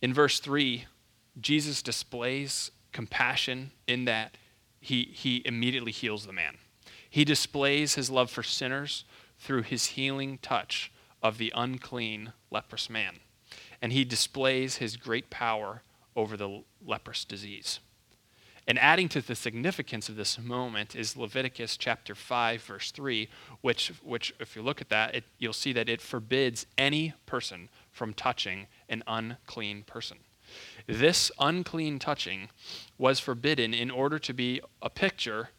In 0.02 0.13
verse 0.13 0.39
3, 0.39 0.86
Jesus 1.39 1.82
displays 1.82 2.72
compassion 2.91 3.72
in 3.88 4.06
that 4.06 4.36
he, 4.80 5.04
he 5.13 5.41
immediately 5.46 5.91
heals 5.91 6.26
the 6.26 6.34
man. 6.34 6.58
He 7.10 7.24
displays 7.24 7.96
his 7.96 8.10
love 8.10 8.32
for 8.32 8.44
sinners 8.44 9.06
through 9.38 9.63
his 9.63 9.88
healing 9.88 10.39
touch 10.41 10.91
of 11.22 11.38
the 11.38 11.54
unclean 11.56 12.34
leprous 12.50 12.89
man. 12.89 13.20
And 13.82 13.91
he 13.91 14.04
displays 14.04 14.78
his 14.78 14.98
great 14.98 15.30
power 15.30 15.84
over 16.15 16.36
the 16.36 16.63
leprous 16.84 17.26
disease. 17.26 17.80
And 18.67 18.78
adding 18.78 19.10
to 19.10 19.21
the 19.21 19.36
significance 19.36 20.08
of 20.08 20.15
this 20.15 20.38
moment 20.39 20.95
is 20.95 21.17
Leviticus 21.17 21.78
chapter 21.78 22.13
5, 22.13 22.62
verse 22.62 22.91
3, 22.91 23.28
which, 23.62 23.91
which 24.04 24.34
if 24.39 24.56
you 24.56 24.62
look 24.62 24.82
at 24.82 24.89
that, 24.89 25.15
it, 25.15 25.24
you'll 25.39 25.54
see 25.54 25.74
that 25.74 25.89
it 25.89 26.02
forbids 26.02 26.67
any 26.78 27.13
person 27.26 27.69
from 27.91 28.13
touching 28.13 28.67
an 28.88 29.04
unclean 29.08 29.84
person. 29.84 30.17
This 30.86 31.32
unclean 31.39 32.00
touching 32.00 32.50
was 32.97 33.19
forbidden 33.19 33.74
in 33.74 33.89
order 33.89 34.19
to 34.19 34.34
be 34.34 34.62
a 34.82 34.89
picture 34.89 35.50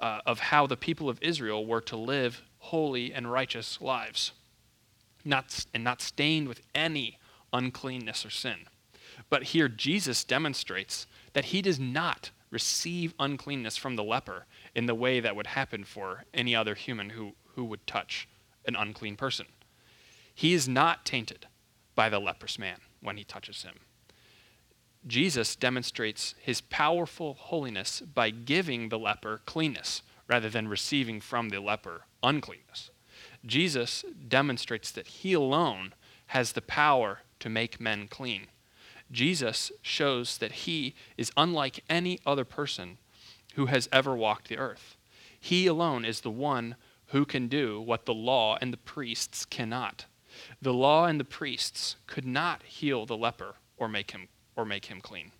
uh, 0.00 0.20
of 0.26 0.40
how 0.40 0.66
the 0.66 0.76
people 0.76 1.08
of 1.08 1.18
Israel 1.22 1.64
were 1.66 1.80
to 1.82 1.96
live 1.96 2.42
holy 2.58 3.12
and 3.12 3.30
righteous 3.30 3.80
lives, 3.80 4.32
not, 5.24 5.66
and 5.74 5.84
not 5.84 6.00
stained 6.00 6.48
with 6.48 6.62
any 6.74 7.18
uncleanness 7.52 8.24
or 8.24 8.30
sin. 8.30 8.66
But 9.28 9.44
here 9.44 9.68
Jesus 9.68 10.24
demonstrates 10.24 11.06
that 11.32 11.46
he 11.46 11.62
does 11.62 11.80
not 11.80 12.30
receive 12.50 13.14
uncleanness 13.18 13.76
from 13.76 13.96
the 13.96 14.04
leper 14.04 14.46
in 14.74 14.86
the 14.86 14.94
way 14.94 15.20
that 15.20 15.34
would 15.34 15.48
happen 15.48 15.84
for 15.84 16.24
any 16.34 16.54
other 16.54 16.74
human 16.74 17.10
who, 17.10 17.32
who 17.54 17.64
would 17.64 17.86
touch 17.86 18.28
an 18.66 18.76
unclean 18.76 19.16
person. 19.16 19.46
He 20.34 20.52
is 20.54 20.68
not 20.68 21.04
tainted 21.04 21.46
by 21.94 22.08
the 22.08 22.18
leprous 22.18 22.58
man 22.58 22.78
when 23.00 23.16
he 23.16 23.24
touches 23.24 23.62
him. 23.62 23.80
Jesus 25.06 25.56
demonstrates 25.56 26.34
his 26.40 26.60
powerful 26.60 27.34
holiness 27.34 28.00
by 28.00 28.30
giving 28.30 28.88
the 28.88 28.98
leper 28.98 29.40
cleanness 29.46 30.02
rather 30.28 30.48
than 30.48 30.68
receiving 30.68 31.20
from 31.20 31.48
the 31.48 31.60
leper 31.60 32.02
uncleanness. 32.22 32.90
Jesus 33.44 34.04
demonstrates 34.28 34.90
that 34.92 35.08
he 35.08 35.32
alone 35.32 35.94
has 36.26 36.52
the 36.52 36.62
power 36.62 37.20
to 37.40 37.48
make 37.48 37.80
men 37.80 38.06
clean. 38.08 38.46
Jesus 39.12 39.70
shows 39.82 40.38
that 40.38 40.52
he 40.52 40.94
is 41.16 41.30
unlike 41.36 41.84
any 41.88 42.18
other 42.26 42.44
person 42.44 42.98
who 43.54 43.66
has 43.66 43.88
ever 43.92 44.16
walked 44.16 44.48
the 44.48 44.58
earth. 44.58 44.96
He 45.38 45.66
alone 45.66 46.04
is 46.04 46.20
the 46.20 46.30
one 46.30 46.76
who 47.06 47.24
can 47.24 47.48
do 47.48 47.80
what 47.80 48.06
the 48.06 48.14
law 48.14 48.56
and 48.60 48.72
the 48.72 48.78
priests 48.78 49.44
cannot. 49.44 50.06
The 50.62 50.72
law 50.72 51.04
and 51.04 51.20
the 51.20 51.24
priests 51.24 51.96
could 52.06 52.24
not 52.24 52.62
heal 52.62 53.04
the 53.04 53.16
leper 53.16 53.56
or 53.76 53.88
make 53.88 54.12
him 54.12 54.28
or 54.56 54.64
make 54.64 54.86
him 54.86 55.00
clean. 55.00 55.32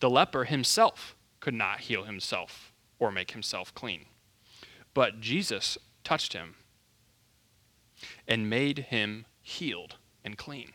The 0.00 0.10
leper 0.10 0.44
himself 0.44 1.14
could 1.40 1.54
not 1.54 1.80
heal 1.80 2.04
himself 2.04 2.72
or 2.98 3.10
make 3.10 3.32
himself 3.32 3.74
clean. 3.74 4.06
But 4.94 5.20
Jesus 5.20 5.76
touched 6.04 6.32
him 6.32 6.54
and 8.26 8.48
made 8.48 8.78
him 8.78 9.26
healed 9.42 9.96
and 10.24 10.38
clean. 10.38 10.72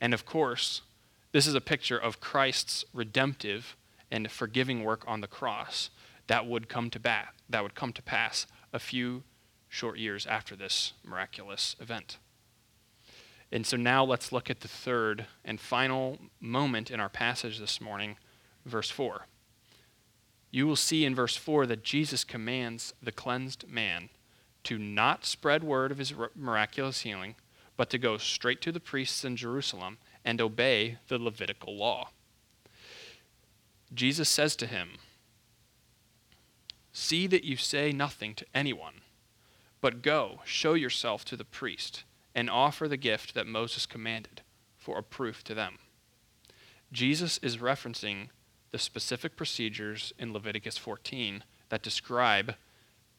And 0.00 0.14
of 0.14 0.24
course, 0.24 0.82
this 1.32 1.46
is 1.46 1.54
a 1.54 1.60
picture 1.60 1.98
of 1.98 2.20
Christ's 2.20 2.84
redemptive 2.92 3.76
and 4.10 4.30
forgiving 4.30 4.84
work 4.84 5.04
on 5.06 5.20
the 5.20 5.26
cross 5.26 5.90
that 6.28 6.46
would 6.46 6.68
come 6.68 6.90
to 6.90 7.00
bat, 7.00 7.34
that 7.48 7.62
would 7.62 7.74
come 7.74 7.92
to 7.92 8.02
pass 8.02 8.46
a 8.72 8.78
few 8.78 9.22
short 9.68 9.98
years 9.98 10.26
after 10.26 10.56
this 10.56 10.92
miraculous 11.04 11.76
event. 11.80 12.18
And 13.52 13.66
so 13.66 13.76
now 13.76 14.04
let's 14.04 14.32
look 14.32 14.50
at 14.50 14.60
the 14.60 14.68
third 14.68 15.26
and 15.44 15.60
final 15.60 16.18
moment 16.40 16.90
in 16.90 16.98
our 16.98 17.08
passage 17.08 17.58
this 17.58 17.80
morning, 17.80 18.16
verse 18.64 18.90
4. 18.90 19.26
you 20.50 20.66
will 20.66 20.76
see 20.76 21.04
in 21.04 21.14
verse 21.14 21.36
4 21.36 21.66
that 21.66 21.84
Jesus 21.84 22.24
commands 22.24 22.94
the 23.02 23.12
cleansed 23.12 23.68
man 23.68 24.08
to 24.64 24.78
not 24.78 25.24
spread 25.24 25.62
word 25.62 25.92
of 25.92 25.98
his 25.98 26.14
miraculous 26.34 27.02
healing, 27.02 27.34
but 27.76 27.90
to 27.90 27.98
go 27.98 28.16
straight 28.16 28.60
to 28.62 28.72
the 28.72 28.80
priests 28.80 29.24
in 29.24 29.36
Jerusalem 29.36 29.98
and 30.26 30.40
obey 30.40 30.98
the 31.06 31.18
Levitical 31.18 31.74
law. 31.74 32.10
Jesus 33.94 34.28
says 34.28 34.56
to 34.56 34.66
him, 34.66 34.98
See 36.92 37.26
that 37.28 37.44
you 37.44 37.56
say 37.56 37.92
nothing 37.92 38.34
to 38.34 38.46
anyone, 38.52 39.00
but 39.80 40.02
go, 40.02 40.40
show 40.44 40.74
yourself 40.74 41.24
to 41.26 41.36
the 41.36 41.44
priest, 41.44 42.02
and 42.34 42.50
offer 42.50 42.88
the 42.88 42.96
gift 42.96 43.34
that 43.34 43.46
Moses 43.46 43.86
commanded 43.86 44.42
for 44.76 44.98
a 44.98 45.02
proof 45.02 45.44
to 45.44 45.54
them. 45.54 45.78
Jesus 46.92 47.38
is 47.38 47.58
referencing 47.58 48.28
the 48.72 48.78
specific 48.78 49.36
procedures 49.36 50.12
in 50.18 50.32
Leviticus 50.32 50.76
14 50.76 51.44
that 51.68 51.82
describe 51.82 52.54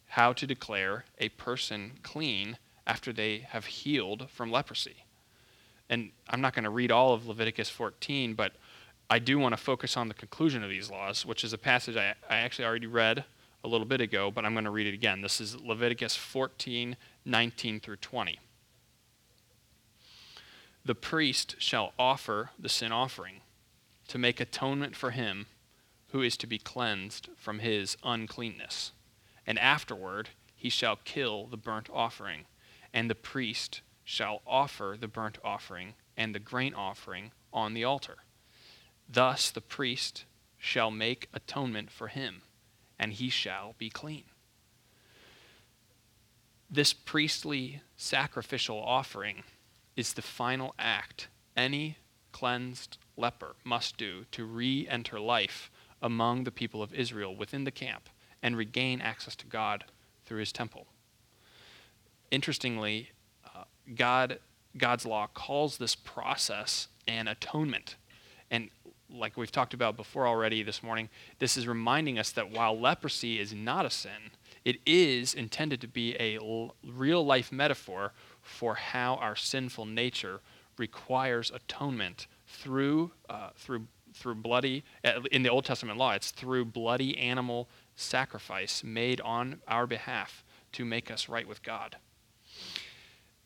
how 0.08 0.34
to 0.34 0.48
declare 0.48 1.06
a 1.20 1.30
person 1.30 1.94
clean 2.04 2.58
after 2.86 3.14
they 3.14 3.40
have 3.50 3.66
healed 3.66 4.30
from 4.30 4.52
leprosy. 4.52 5.07
And 5.90 6.12
I'm 6.30 6.42
not 6.42 6.54
going 6.54 6.66
to 6.66 6.70
read 6.70 6.92
all 6.92 7.14
of 7.14 7.28
Leviticus 7.28 7.70
14, 7.70 8.34
but 8.34 8.54
I 9.10 9.20
do 9.20 9.40
want 9.40 9.54
to 9.54 9.58
focus 9.58 9.96
on 9.96 10.10
the 10.10 10.14
conclusion 10.14 10.64
of 10.64 10.70
these 10.70 10.92
laws, 10.92 11.26
which 11.26 11.44
is 11.44 11.54
a 11.54 11.58
passage 11.58 11.96
I, 11.96 12.14
I 12.30 12.38
actually 12.38 12.66
already 12.66 12.88
read 12.88 13.24
a 13.64 13.68
little 13.68 13.88
bit 13.88 14.02
ago, 14.02 14.30
but 14.30 14.46
I'm 14.46 14.54
going 14.54 14.66
to 14.66 14.72
read 14.72 14.88
it 14.88 14.94
again. 14.94 15.22
This 15.22 15.40
is 15.40 15.60
Leviticus 15.60 16.16
14, 16.16 16.98
19 17.26 17.80
through 17.80 17.96
20. 17.98 18.40
The 20.84 20.96
priest 20.96 21.56
shall 21.60 21.94
offer 21.98 22.52
the 22.58 22.70
sin 22.70 22.92
offering 22.92 23.42
to 24.08 24.18
make 24.18 24.40
atonement 24.40 24.96
for 24.96 25.12
him 25.12 25.48
who 26.12 26.22
is 26.22 26.38
to 26.38 26.48
be 26.48 26.58
cleansed 26.58 27.30
from 27.36 27.60
his 27.60 27.98
uncleanness. 28.04 28.94
And 29.46 29.60
afterward 29.60 30.30
he 30.56 30.70
shall 30.70 30.98
kill 31.04 31.46
the 31.46 31.58
burnt 31.58 31.90
offering, 31.94 32.46
and 32.94 33.10
the 33.10 33.16
priest 33.16 33.82
shall 34.10 34.42
offer 34.48 34.96
the 34.98 35.08
burnt 35.08 35.38
offering 35.44 35.94
and 36.16 36.34
the 36.34 36.40
grain 36.40 36.74
offering 36.74 37.30
on 37.52 37.74
the 37.74 37.84
altar. 37.84 38.20
Thus 39.10 39.52
the 39.52 39.60
priest 39.60 40.24
shall 40.58 40.90
make 40.90 41.28
atonement 41.34 41.92
for 41.92 42.08
him, 42.08 42.44
and 42.98 43.12
he 43.12 43.28
shall 43.28 43.76
be 43.78 43.90
clean. 43.90 44.24
This 46.70 46.94
priestly 46.94 47.82
sacrificial 47.98 48.82
offering 48.82 49.44
is 49.98 50.14
the 50.14 50.22
final 50.22 50.74
act 50.80 51.28
any 51.58 51.98
cleansed 52.32 52.98
leper 53.18 53.58
must 53.66 53.98
do 53.98 54.24
to 54.32 54.46
re 54.46 54.88
enter 54.88 55.20
life 55.20 55.70
among 56.02 56.46
the 56.46 56.52
people 56.52 56.82
of 56.82 56.94
Israel 56.94 57.36
within 57.36 57.66
the 57.66 57.72
camp 57.72 58.08
and 58.42 58.56
regain 58.56 59.02
access 59.02 59.36
to 59.36 59.46
God 59.48 59.84
through 60.26 60.40
his 60.40 60.54
temple. 60.54 60.88
Interestingly, 62.32 63.10
God, 63.96 64.40
God's 64.78 65.06
law 65.06 65.28
calls 65.34 65.78
this 65.78 65.96
process 65.96 66.88
an 67.08 67.28
atonement. 67.28 67.96
And 68.52 68.70
like 69.10 69.38
we've 69.38 69.52
talked 69.52 69.74
about 69.74 69.96
before 69.96 70.28
already 70.28 70.64
this 70.64 70.84
morning, 70.84 71.10
this 71.40 71.58
is 71.58 71.68
reminding 71.68 72.20
us 72.20 72.32
that 72.32 72.52
while 72.52 72.78
leprosy 72.78 73.40
is 73.40 73.54
not 73.54 73.86
a 73.86 73.90
sin, 73.90 74.32
it 74.66 74.78
is 74.86 75.34
intended 75.34 75.80
to 75.82 75.88
be 75.88 76.16
a 76.20 76.36
l- 76.36 76.76
real 76.86 77.26
life 77.26 77.52
metaphor 77.52 78.12
for 78.42 78.76
how 78.76 79.16
our 79.16 79.36
sinful 79.36 79.86
nature 79.86 80.42
requires 80.78 81.52
atonement 81.52 82.28
through, 82.48 83.12
uh, 83.30 83.50
through, 83.56 83.88
through 84.14 84.36
bloody, 84.36 84.84
in 85.32 85.44
the 85.44 85.50
Old 85.50 85.66
Testament 85.66 85.98
law, 85.98 86.12
it's 86.12 86.32
through 86.32 86.66
bloody 86.66 87.18
animal 87.18 87.70
sacrifice 87.96 88.84
made 88.84 89.22
on 89.22 89.62
our 89.68 89.88
behalf 89.88 90.44
to 90.74 90.86
make 90.86 91.10
us 91.10 91.30
right 91.30 91.48
with 91.48 91.64
God. 91.64 91.96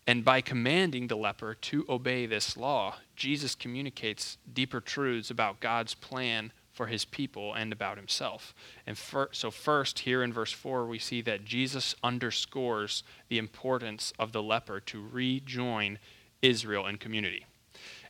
And 0.07 0.25
by 0.25 0.41
commanding 0.41 1.07
the 1.07 1.15
leper 1.15 1.53
to 1.53 1.85
obey 1.87 2.25
this 2.25 2.57
law, 2.57 2.95
Jesus 3.15 3.53
communicates 3.55 4.37
deeper 4.51 4.81
truths 4.81 5.29
about 5.29 5.59
God's 5.59 5.93
plan 5.93 6.51
for 6.71 6.87
his 6.87 7.05
people 7.05 7.53
and 7.53 7.71
about 7.71 7.97
himself. 7.97 8.55
And 8.87 8.97
for, 8.97 9.29
so, 9.31 9.51
first, 9.51 9.99
here 9.99 10.23
in 10.23 10.33
verse 10.33 10.51
4, 10.51 10.85
we 10.85 10.99
see 10.99 11.21
that 11.21 11.45
Jesus 11.45 11.93
underscores 12.03 13.03
the 13.29 13.37
importance 13.37 14.13
of 14.17 14.31
the 14.31 14.41
leper 14.41 14.79
to 14.79 15.05
rejoin 15.11 15.99
Israel 16.41 16.87
in 16.87 16.97
community. 16.97 17.45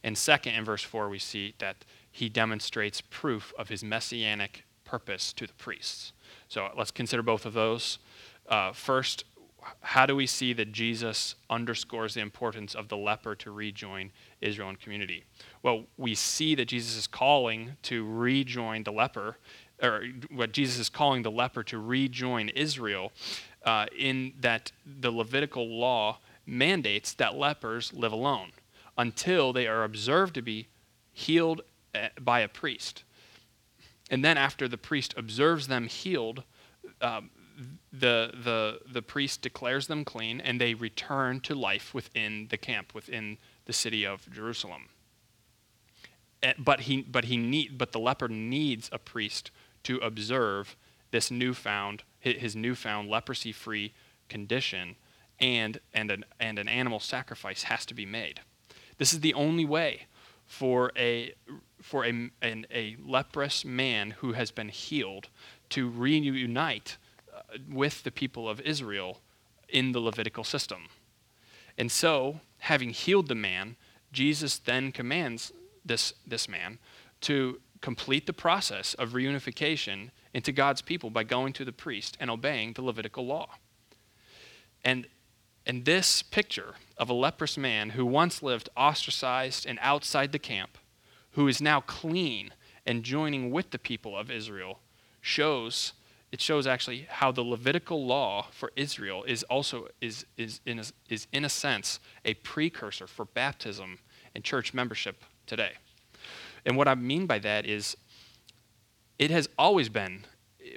And 0.04 0.17
second, 0.17 0.56
in 0.56 0.63
verse 0.63 0.84
4, 0.84 1.10
we 1.10 1.19
see 1.19 1.56
that 1.60 1.84
he 2.12 2.30
demonstrates 2.30 3.01
proof 3.01 3.54
of 3.58 3.69
his 3.69 3.84
messianic 3.84 4.63
purpose 4.86 5.34
to 5.34 5.47
the 5.47 5.54
priests. 5.54 6.13
So 6.47 6.69
let's 6.77 6.91
consider 6.91 7.23
both 7.23 7.45
of 7.45 7.54
those. 7.54 7.99
Uh, 8.47 8.73
first, 8.73 9.23
how 9.82 10.06
do 10.06 10.15
we 10.15 10.28
see 10.28 10.54
that 10.54 10.71
Jesus 10.71 11.36
underscores 11.50 12.13
the 12.13 12.21
importance 12.21 12.74
of 12.74 12.88
the 12.88 12.97
leper 12.97 13.36
to 13.36 13.52
rejoin 13.52 14.12
Israel 14.41 14.69
and 14.69 14.80
community? 14.80 15.24
Well, 15.63 15.84
we 15.97 16.15
see 16.15 16.56
that 16.56 16.65
Jesus 16.65 16.95
is 16.95 17.08
calling 17.08 17.74
to 17.84 18.06
rejoin 18.06 18.84
the 18.84 18.91
leper, 18.91 19.38
or 19.82 20.06
what 20.32 20.52
Jesus 20.52 20.80
is 20.80 20.89
calling 20.89 21.24
the 21.24 21.32
leper 21.32 21.63
to 21.63 21.78
rejoin 21.78 22.50
Israel, 22.50 23.12
uh, 23.65 23.86
in 23.97 24.34
that 24.39 24.71
the 24.86 25.12
Levitical 25.12 25.67
law 25.67 26.19
mandates 26.45 27.13
that 27.13 27.36
lepers 27.36 27.93
live 27.93 28.12
alone 28.12 28.52
until 28.97 29.54
they 29.54 29.67
are 29.67 29.84
observed 29.84 30.34
to 30.36 30.41
be 30.41 30.67
healed 31.13 31.62
eh, 31.93 32.10
by 32.19 32.39
a 32.41 32.47
priest. 32.47 33.04
And 34.10 34.26
then, 34.26 34.38
after 34.38 34.67
the 34.67 34.78
priest 34.78 35.13
observes 35.15 35.67
them 35.67 35.88
healed, 35.88 36.43
um, 37.02 37.30
the, 37.91 38.32
the, 38.43 38.80
the 38.91 39.02
priest 39.02 39.41
declares 39.41 39.88
them 39.88 40.06
clean 40.06 40.41
and 40.41 40.60
they 40.60 40.74
return 40.74 41.39
to 41.41 41.56
life 41.56 41.93
within 41.93 42.47
the 42.50 42.58
camp, 42.58 42.93
within 42.93 43.38
the 43.65 43.74
city 43.74 44.06
of 44.06 44.30
Jerusalem. 44.32 44.89
Eh, 46.43 46.54
but, 46.58 46.82
he, 46.82 47.02
but, 47.02 47.26
he 47.26 47.38
need, 47.38 47.78
but 47.78 47.91
the 47.91 48.00
leper 48.00 48.28
needs 48.28 48.89
a 48.91 48.97
priest 48.97 49.52
to 49.84 49.97
observe 49.97 50.76
this 51.12 51.30
newfound, 51.30 52.04
his 52.19 52.56
newfound 52.56 53.10
leprosy 53.10 53.52
free 53.52 53.93
condition, 54.30 54.95
and, 55.39 55.80
and, 55.93 56.12
an, 56.12 56.26
and 56.39 56.58
an 56.58 56.69
animal 56.69 57.00
sacrifice 57.00 57.63
has 57.63 57.86
to 57.86 57.93
be 57.93 58.06
made. 58.06 58.41
This 58.97 59.13
is 59.13 59.19
the 59.19 59.34
only 59.34 59.65
way 59.65 60.08
for 60.45 60.91
a, 60.97 61.34
for 61.82 62.06
a, 62.06 62.30
an, 62.41 62.65
a 62.71 62.95
leprous 63.04 63.65
man 63.65 64.12
who 64.12 64.34
has 64.34 64.52
been 64.52 64.69
healed 64.69 65.30
to 65.69 65.89
reunite 65.89 66.97
with 67.70 68.04
the 68.04 68.12
people 68.12 68.48
of 68.48 68.62
Israel 68.62 69.22
in 69.70 69.92
the 69.92 70.00
Levitical 70.00 70.44
system. 70.44 70.88
And 71.78 71.92
so, 71.92 72.42
having 72.60 72.92
healed 72.92 73.28
the 73.28 73.36
man, 73.36 73.76
Jesus 74.12 74.58
then 74.60 74.92
commands 74.92 75.52
this, 75.86 76.14
this 76.28 76.48
man 76.50 76.80
to 77.22 77.60
complete 77.82 78.28
the 78.28 78.34
process 78.34 78.94
of 78.96 79.10
reunification 79.10 80.10
into 80.34 80.52
God's 80.52 80.82
people 80.82 81.10
by 81.10 81.24
going 81.24 81.54
to 81.54 81.66
the 81.66 81.72
priest 81.72 82.18
and 82.20 82.30
obeying 82.30 82.74
the 82.74 82.82
Levitical 82.82 83.26
law. 83.26 83.56
And, 84.84 85.08
and 85.66 85.86
this 85.86 86.22
picture 86.22 86.76
of 86.98 87.10
a 87.10 87.14
leprous 87.14 87.58
man 87.58 87.92
who 87.92 88.06
once 88.06 88.44
lived 88.44 88.70
ostracized 88.78 89.66
and 89.66 89.80
outside 89.82 90.32
the 90.32 90.40
camp, 90.40 90.78
who 91.32 91.48
is 91.48 91.62
now 91.62 91.82
clean 91.82 92.52
and 92.86 93.04
joining 93.04 93.52
with 93.52 93.72
the 93.72 93.80
people 93.80 94.18
of 94.18 94.32
Israel, 94.32 94.80
shows 95.22 95.94
it 96.32 96.39
shows 96.39 96.65
actually 96.65 97.08
how 97.10 97.32
the 97.32 97.41
Levitical 97.41 98.06
law 98.06 98.48
for 98.52 98.72
Israel 98.76 99.24
is 99.24 99.44
also 99.44 99.88
is, 100.00 100.26
is, 100.38 100.62
in 100.65 100.80
a, 100.80 100.84
is 101.10 101.28
in 101.34 101.44
a 101.44 101.50
sense 101.50 102.00
a 102.24 102.34
precursor 102.36 103.06
for 103.08 103.26
baptism 103.26 104.00
and 104.34 104.44
church 104.44 104.74
membership 104.74 105.24
today. 105.46 105.74
And 106.65 106.78
what 106.78 106.88
I 106.88 106.96
mean 106.96 107.26
by 107.26 107.39
that 107.39 107.65
is 107.65 107.98
it 109.20 109.30
has 109.30 109.50
always 109.58 109.89
been, 109.89 110.24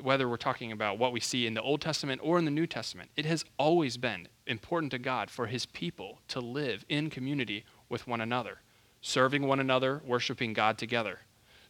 whether 0.03 0.29
we're 0.29 0.37
talking 0.37 0.73
about 0.73 0.99
what 0.99 1.13
we 1.13 1.21
see 1.21 1.47
in 1.47 1.55
the 1.55 1.63
Old 1.63 1.81
Testament 1.81 2.21
or 2.25 2.39
in 2.39 2.45
the 2.45 2.51
New 2.51 2.67
Testament, 2.67 3.11
it 3.17 3.25
has 3.25 3.45
always 3.59 3.97
been 3.97 4.29
important 4.47 4.91
to 4.93 4.99
God 4.99 5.31
for 5.31 5.47
his 5.47 5.67
people 5.67 6.21
to 6.29 6.41
live 6.41 6.85
in 6.89 7.11
community 7.11 7.65
with 7.89 8.07
one 8.09 8.21
another, 8.21 8.59
serving 9.03 9.47
one 9.47 9.61
another, 9.61 10.03
worshiping 10.05 10.53
God 10.53 10.79
together. 10.79 11.21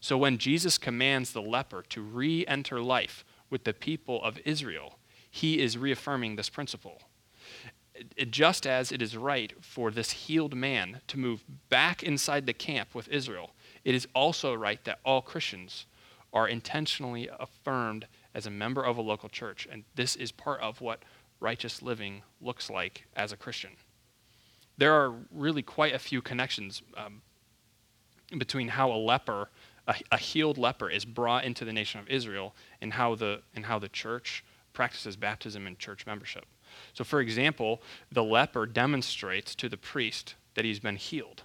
So 0.01 0.16
when 0.16 0.38
Jesus 0.38 0.79
commands 0.79 1.33
the 1.33 1.42
leper 1.42 1.85
to 1.90 2.01
re 2.01 2.47
enter 2.47 2.81
life, 2.81 3.25
with 3.55 3.62
the 3.62 3.73
people 3.73 4.21
of 4.25 4.40
Israel, 4.45 4.99
he 5.31 5.61
is 5.61 5.79
reaffirming 5.79 6.35
this 6.35 6.51
principle. 6.51 7.03
Just 8.29 8.67
as 8.67 8.90
it 8.90 9.01
is 9.01 9.17
right 9.17 9.53
for 9.61 9.93
this 9.93 10.11
healed 10.11 10.57
man 10.57 11.01
to 11.07 11.17
move 11.17 11.45
back 11.69 12.03
inside 12.03 12.47
the 12.47 12.53
camp 12.53 12.97
with 12.97 13.07
Israel, 13.07 13.53
it 13.85 13.95
is 13.95 14.09
also 14.12 14.55
right 14.55 14.83
that 14.83 14.99
all 15.05 15.23
Christians 15.23 15.87
are 16.33 16.49
intentionally 16.49 17.31
affirmed 17.38 18.09
as 18.35 18.45
a 18.45 18.51
member 18.51 18.83
of 18.83 18.97
a 18.97 19.03
local 19.03 19.29
church. 19.29 19.69
And 19.71 19.85
this 19.95 20.17
is 20.17 20.33
part 20.33 20.61
of 20.61 20.81
what 20.81 21.05
righteous 21.38 21.81
living 21.81 22.23
looks 22.40 22.69
like 22.69 23.05
as 23.14 23.31
a 23.31 23.37
Christian. 23.37 23.77
There 24.77 24.93
are 24.93 25.14
really 25.31 25.62
quite 25.62 25.95
a 25.95 26.01
few 26.01 26.21
connections 26.21 26.83
um, 26.97 27.23
between 28.37 28.67
how 28.67 28.90
a 28.90 28.99
leper 28.99 29.49
a, 29.87 29.94
a 30.12 30.18
healed 30.18 30.59
leper 30.59 30.90
is 30.90 31.05
brought 31.05 31.44
into 31.44 31.64
the 31.64 31.73
nation 31.73 32.01
of 32.01 32.09
Israel 32.09 32.55
and 32.81 32.92
how 32.92 33.14
the, 33.14 33.42
and 33.55 33.66
how 33.66 33.79
the 33.79 33.88
church 33.88 34.44
practices 34.73 35.16
baptism 35.16 35.66
and 35.66 35.79
church 35.79 36.07
membership. 36.07 36.47
So, 36.92 37.05
for 37.05 37.20
example, 37.20 37.83
the 38.11 38.25
leper 38.25 38.66
demonstrates 38.66 39.55
to 39.57 39.68
the 39.68 39.77
priest 39.77 40.35
that 40.55 40.64
he's 40.64 40.81
been 40.81 40.97
healed. 40.97 41.42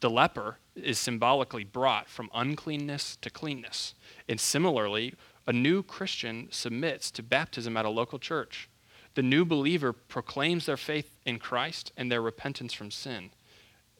The 0.00 0.10
leper 0.10 0.58
is 0.74 0.98
symbolically 0.98 1.64
brought 1.64 2.08
from 2.08 2.30
uncleanness 2.34 3.16
to 3.22 3.30
cleanness. 3.30 3.94
And 4.28 4.38
similarly, 4.38 5.14
a 5.46 5.52
new 5.52 5.82
Christian 5.82 6.48
submits 6.50 7.10
to 7.12 7.22
baptism 7.22 7.76
at 7.76 7.84
a 7.84 7.90
local 7.90 8.18
church. 8.18 8.68
The 9.14 9.22
new 9.22 9.44
believer 9.44 9.92
proclaims 9.92 10.66
their 10.66 10.76
faith 10.76 11.16
in 11.24 11.38
Christ 11.38 11.92
and 11.96 12.12
their 12.12 12.20
repentance 12.20 12.74
from 12.74 12.90
sin. 12.90 13.30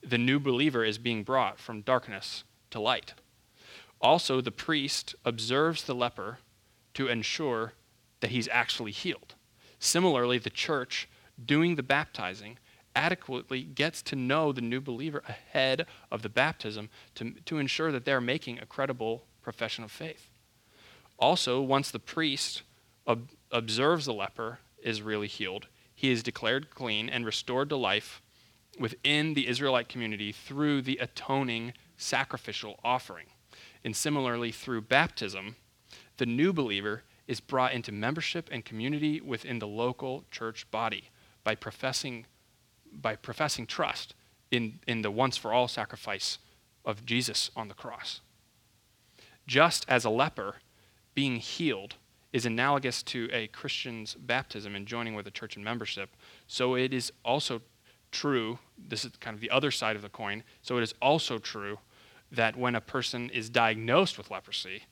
The 0.03 0.19
new 0.19 0.39
believer 0.39 0.85
is 0.85 0.99
being 0.99 1.23
brought 1.25 1.59
from 1.59 1.81
darkness 1.81 2.45
to 2.71 2.81
light. 2.81 3.15
Also, 4.01 4.41
the 4.41 4.51
priest 4.51 5.15
observes 5.25 5.85
the 5.85 5.95
leper 5.95 6.39
to 6.95 7.09
ensure 7.09 7.73
that 8.21 8.31
he's 8.31 8.49
actually 8.49 8.93
healed. 8.93 9.35
Similarly, 9.79 10.39
the 10.39 10.51
church 10.51 11.09
doing 11.45 11.77
the 11.77 11.83
baptizing 11.83 12.59
adequately 12.95 13.63
gets 13.63 14.01
to 14.03 14.17
know 14.17 14.53
the 14.53 14.61
new 14.61 14.81
believer 14.81 15.23
ahead 15.29 15.87
of 16.11 16.23
the 16.23 16.29
baptism 16.29 16.89
to, 17.15 17.33
to 17.45 17.59
ensure 17.59 17.93
that 17.93 18.05
they're 18.05 18.21
making 18.21 18.59
a 18.59 18.67
credible 18.67 19.25
profession 19.43 19.85
of 19.85 19.93
faith. 19.93 20.31
Also, 21.19 21.61
once 21.61 21.91
the 21.91 21.99
priest 21.99 22.63
ob- 23.07 23.31
observes 23.51 24.07
the 24.07 24.15
leper 24.15 24.61
is 24.83 25.03
really 25.03 25.29
healed, 25.29 25.67
he 25.95 26.11
is 26.11 26.23
declared 26.23 26.71
clean 26.71 27.09
and 27.09 27.25
restored 27.25 27.69
to 27.69 27.77
life 27.77 28.23
within 28.79 29.35
the 29.35 29.47
Israelite 29.47 29.89
community 29.89 30.33
through 30.33 30.83
the 30.83 30.99
atoning 30.99 31.73
sacrificial 31.97 32.79
offering. 32.85 33.27
And 33.87 33.95
similarly, 33.95 34.51
through 34.51 34.81
baptism, 34.81 35.55
the 36.17 36.27
new 36.27 36.53
believer 36.53 37.05
is 37.29 37.39
brought 37.39 37.73
into 37.73 37.93
membership 37.93 38.49
and 38.51 38.65
community 38.65 39.21
within 39.21 39.61
the 39.61 39.69
local 39.69 40.25
church 40.33 40.69
body 40.73 41.11
by 41.45 41.55
professing, 41.55 42.27
by 42.93 43.15
professing 43.15 43.65
trust 43.65 44.17
in, 44.51 44.81
in 44.89 45.03
the 45.03 45.11
once 45.13 45.37
for 45.37 45.53
all 45.53 45.69
sacrifice 45.69 46.39
of 46.85 47.07
Jesus 47.07 47.53
on 47.55 47.69
the 47.69 47.75
cross. 47.75 48.23
Just 49.47 49.87
as 49.89 50.05
a 50.05 50.11
leper 50.11 50.57
being 51.15 51.37
healed 51.37 51.95
is 52.33 52.45
analogous 52.45 53.05
to 53.05 53.29
a 53.33 53.47
Christian's 53.47 54.15
baptism 54.15 54.75
and 54.75 54.85
joining 54.85 55.15
with 55.15 55.29
a 55.29 55.31
church 55.31 55.55
and 55.55 55.65
membership, 55.65 56.11
so 56.49 56.75
it 56.75 56.93
is 56.93 57.13
also 57.25 57.63
true, 58.11 58.59
this 58.77 59.05
is 59.05 59.13
kind 59.21 59.37
of 59.37 59.41
the 59.41 59.51
other 59.51 59.71
side 59.71 59.95
of 59.95 60.03
the 60.03 60.09
coin, 60.09 60.43
so 60.61 60.77
it 60.77 60.83
is 60.83 60.95
also 61.01 61.39
true 61.39 61.79
that 62.31 62.57
when 62.57 62.75
a 62.75 62.81
person 62.81 63.31
is 63.31 63.49
diagnosed 63.49 64.19
with 64.19 64.31
leprosy 64.31 64.83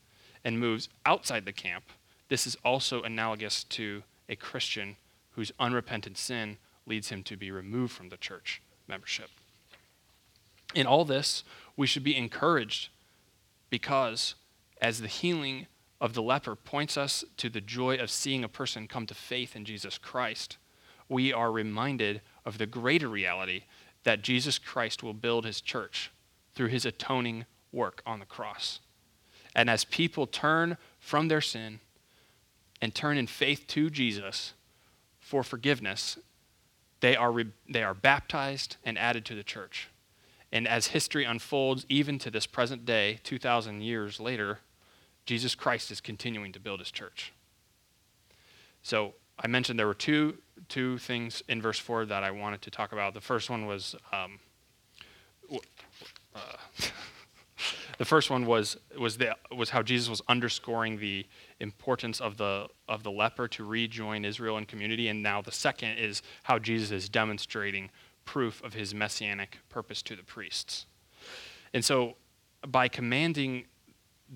and 0.44 0.60
moves 0.60 0.88
outside 1.04 1.44
the 1.44 1.52
camp, 1.52 1.84
this 2.28 2.46
is 2.46 2.56
also 2.64 3.02
analogous 3.02 3.64
to 3.64 4.02
a 4.28 4.36
Christian 4.36 4.96
whose 5.30 5.52
unrepentant 5.58 6.16
sin 6.16 6.58
leads 6.86 7.08
him 7.08 7.22
to 7.24 7.36
be 7.36 7.50
removed 7.50 7.92
from 7.92 8.08
the 8.08 8.16
church 8.16 8.62
membership. 8.86 9.30
In 10.74 10.86
all 10.86 11.04
this, 11.04 11.44
we 11.76 11.86
should 11.86 12.04
be 12.04 12.16
encouraged 12.16 12.88
because 13.70 14.34
as 14.80 15.00
the 15.00 15.08
healing 15.08 15.66
of 16.00 16.14
the 16.14 16.22
leper 16.22 16.54
points 16.54 16.96
us 16.96 17.24
to 17.36 17.48
the 17.48 17.60
joy 17.60 17.96
of 17.96 18.10
seeing 18.10 18.44
a 18.44 18.48
person 18.48 18.88
come 18.88 19.06
to 19.06 19.14
faith 19.14 19.56
in 19.56 19.64
Jesus 19.64 19.98
Christ, 19.98 20.58
we 21.08 21.32
are 21.32 21.52
reminded 21.52 22.20
of 22.44 22.58
the 22.58 22.66
greater 22.66 23.08
reality 23.08 23.62
that 24.04 24.22
Jesus 24.22 24.58
Christ 24.58 25.02
will 25.02 25.14
build 25.14 25.44
his 25.44 25.60
church 25.60 26.10
through 26.54 26.68
his 26.68 26.84
atoning 26.84 27.46
work 27.72 28.02
on 28.06 28.20
the 28.20 28.26
cross. 28.26 28.80
And 29.54 29.70
as 29.70 29.84
people 29.84 30.26
turn 30.26 30.76
from 30.98 31.28
their 31.28 31.40
sin 31.40 31.80
and 32.80 32.94
turn 32.94 33.16
in 33.16 33.26
faith 33.26 33.66
to 33.68 33.90
Jesus 33.90 34.52
for 35.20 35.42
forgiveness, 35.42 36.18
they 37.00 37.16
are, 37.16 37.32
re- 37.32 37.52
they 37.68 37.82
are 37.82 37.94
baptized 37.94 38.76
and 38.84 38.98
added 38.98 39.24
to 39.26 39.34
the 39.34 39.44
church. 39.44 39.88
And 40.52 40.68
as 40.68 40.88
history 40.88 41.24
unfolds, 41.24 41.84
even 41.88 42.18
to 42.20 42.30
this 42.30 42.46
present 42.46 42.84
day, 42.84 43.18
2,000 43.24 43.80
years 43.82 44.20
later, 44.20 44.60
Jesus 45.26 45.54
Christ 45.54 45.90
is 45.90 46.00
continuing 46.00 46.52
to 46.52 46.60
build 46.60 46.80
his 46.80 46.90
church. 46.90 47.32
So 48.82 49.14
I 49.38 49.48
mentioned 49.48 49.78
there 49.78 49.86
were 49.86 49.94
two, 49.94 50.38
two 50.68 50.98
things 50.98 51.42
in 51.48 51.60
verse 51.60 51.78
4 51.78 52.06
that 52.06 52.22
I 52.22 52.30
wanted 52.30 52.62
to 52.62 52.70
talk 52.70 52.92
about. 52.92 53.14
The 53.14 53.20
first 53.20 53.50
one 53.50 53.66
was 53.66 53.96
um, 54.12 54.38
uh, 56.34 56.40
the 57.98 58.04
first 58.04 58.30
one 58.30 58.46
was 58.46 58.76
was 58.98 59.18
the, 59.18 59.36
was 59.54 59.70
how 59.70 59.82
Jesus 59.82 60.08
was 60.08 60.22
underscoring 60.28 60.98
the 60.98 61.26
importance 61.60 62.20
of 62.20 62.36
the 62.36 62.68
of 62.88 63.02
the 63.02 63.10
leper 63.10 63.48
to 63.48 63.64
rejoin 63.64 64.24
Israel 64.24 64.56
and 64.56 64.66
community, 64.66 65.08
and 65.08 65.22
now 65.22 65.40
the 65.40 65.52
second 65.52 65.98
is 65.98 66.22
how 66.44 66.58
Jesus 66.58 66.90
is 66.90 67.08
demonstrating 67.08 67.90
proof 68.24 68.62
of 68.62 68.74
his 68.74 68.94
messianic 68.94 69.58
purpose 69.68 70.02
to 70.02 70.16
the 70.16 70.22
priests. 70.22 70.86
And 71.72 71.84
so, 71.84 72.16
by 72.66 72.88
commanding 72.88 73.66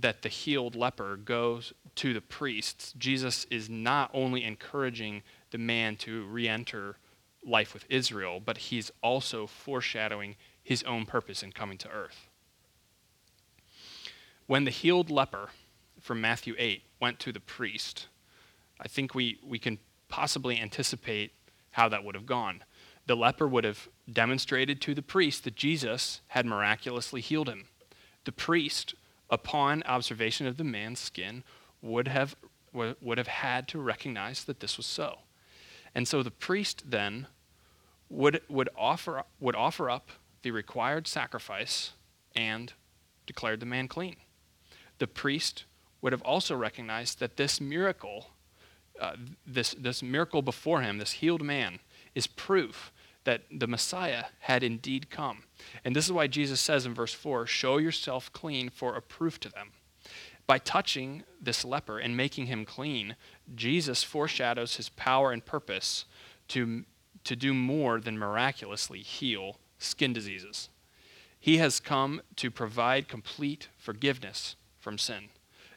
that 0.01 0.23
the 0.23 0.29
healed 0.29 0.75
leper 0.77 1.17
goes 1.17 1.73
to 1.97 2.13
the 2.13 2.21
priests, 2.21 2.93
Jesus 2.99 3.47
is 3.51 3.69
not 3.69 4.11
only 4.13 4.45
encouraging 4.45 5.23
the 5.51 5.59
man 5.59 5.97
to 5.97 6.25
re-enter 6.27 6.97
life 7.45 7.73
with 7.73 7.85
Israel, 7.89 8.41
but 8.45 8.59
he's 8.59 8.91
also 9.03 9.47
foreshadowing 9.47 10.37
his 10.69 10.83
own 10.83 11.07
purpose 11.07 11.43
in 11.43 11.51
coming 11.51 11.79
to 11.79 11.89
earth. 11.89 12.29
When 14.47 14.65
the 14.65 14.71
healed 14.71 15.11
leper 15.11 15.49
from 15.99 16.21
Matthew 16.21 16.55
8 16.59 16.83
went 17.01 17.19
to 17.21 17.33
the 17.33 17.41
priest, 17.41 18.07
I 18.79 18.87
think 18.87 19.15
we, 19.15 19.39
we 19.43 19.59
can 19.59 19.79
possibly 20.11 20.61
anticipate 20.61 21.33
how 21.71 21.89
that 21.89 22.05
would 22.05 22.15
have 22.15 22.27
gone. 22.27 22.65
The 23.07 23.17
leper 23.17 23.49
would 23.49 23.65
have 23.65 23.89
demonstrated 24.13 24.83
to 24.83 24.95
the 24.95 25.01
priest 25.01 25.45
that 25.45 25.57
Jesus 25.57 26.21
had 26.29 26.45
miraculously 26.45 27.23
healed 27.23 27.49
him. 27.49 27.69
The 28.27 28.33
priest, 28.33 28.95
upon 29.31 29.83
observation 29.85 30.47
of 30.47 30.59
the 30.59 30.65
man's 30.65 31.01
skin, 31.01 31.45
would 31.81 32.09
have, 32.09 32.37
would 32.75 33.17
have 33.17 33.27
had 33.27 33.69
to 33.69 33.79
recognize 33.79 34.45
that 34.45 34.61
this 34.61 34.77
was 34.77 34.85
so. 34.85 35.21
And 35.95 36.07
so 36.07 36.23
the 36.23 36.31
priest 36.31 36.91
then 36.91 37.27
would, 38.11 38.43
would, 38.51 38.69
offer, 38.77 39.23
would 39.41 39.57
offer 39.57 39.89
up 39.89 40.11
the 40.43 40.51
required 40.51 41.07
sacrifice 41.07 41.93
and 42.35 42.73
declared 43.27 43.61
the 43.61 43.67
man 43.67 43.89
clean. 43.89 44.17
The 44.99 45.07
priest 45.07 45.65
would 46.01 46.13
have 46.13 46.23
also 46.23 46.55
recognized 46.55 47.21
that 47.21 47.37
this 47.37 47.61
miracle, 47.61 48.31
uh, 49.01 49.17
this, 49.47 49.75
this 49.75 50.03
miracle 50.03 50.43
before 50.43 50.83
him, 50.83 50.99
this 50.99 51.13
healed 51.13 51.43
man, 51.43 51.81
is 52.15 52.27
proof 52.27 52.93
that 53.25 53.43
the 53.51 53.67
Messiah 53.67 54.25
had 54.41 54.63
indeed 54.63 55.11
come. 55.11 55.45
And 55.85 55.95
this 55.95 56.07
is 56.07 56.13
why 56.13 56.29
Jesus 56.29 56.61
says 56.61 56.87
in 56.87 56.95
verse 56.95 57.13
4 57.13 57.47
Show 57.47 57.79
yourself 57.79 58.33
clean 58.33 58.71
for 58.71 58.95
a 58.95 59.03
proof 59.03 59.39
to 59.41 59.49
them. 59.49 59.73
By 60.47 60.59
touching 60.59 61.25
this 61.41 61.65
leper 61.65 61.99
and 61.99 62.17
making 62.17 62.47
him 62.47 62.65
clean, 62.65 63.17
Jesus 63.55 64.03
foreshadows 64.03 64.77
his 64.77 64.89
power 64.89 65.31
and 65.31 65.45
purpose 65.45 66.07
to, 66.49 66.85
to 67.25 67.37
do 67.37 67.53
more 67.53 68.01
than 68.01 68.19
miraculously 68.19 69.01
heal 69.01 69.59
skin 69.79 70.13
diseases. 70.13 70.69
He 71.41 71.59
has 71.59 71.81
come 71.81 72.21
to 72.37 72.51
provide 72.51 73.09
complete 73.09 73.69
forgiveness 73.77 74.57
from 74.79 74.99
sin. 74.99 75.29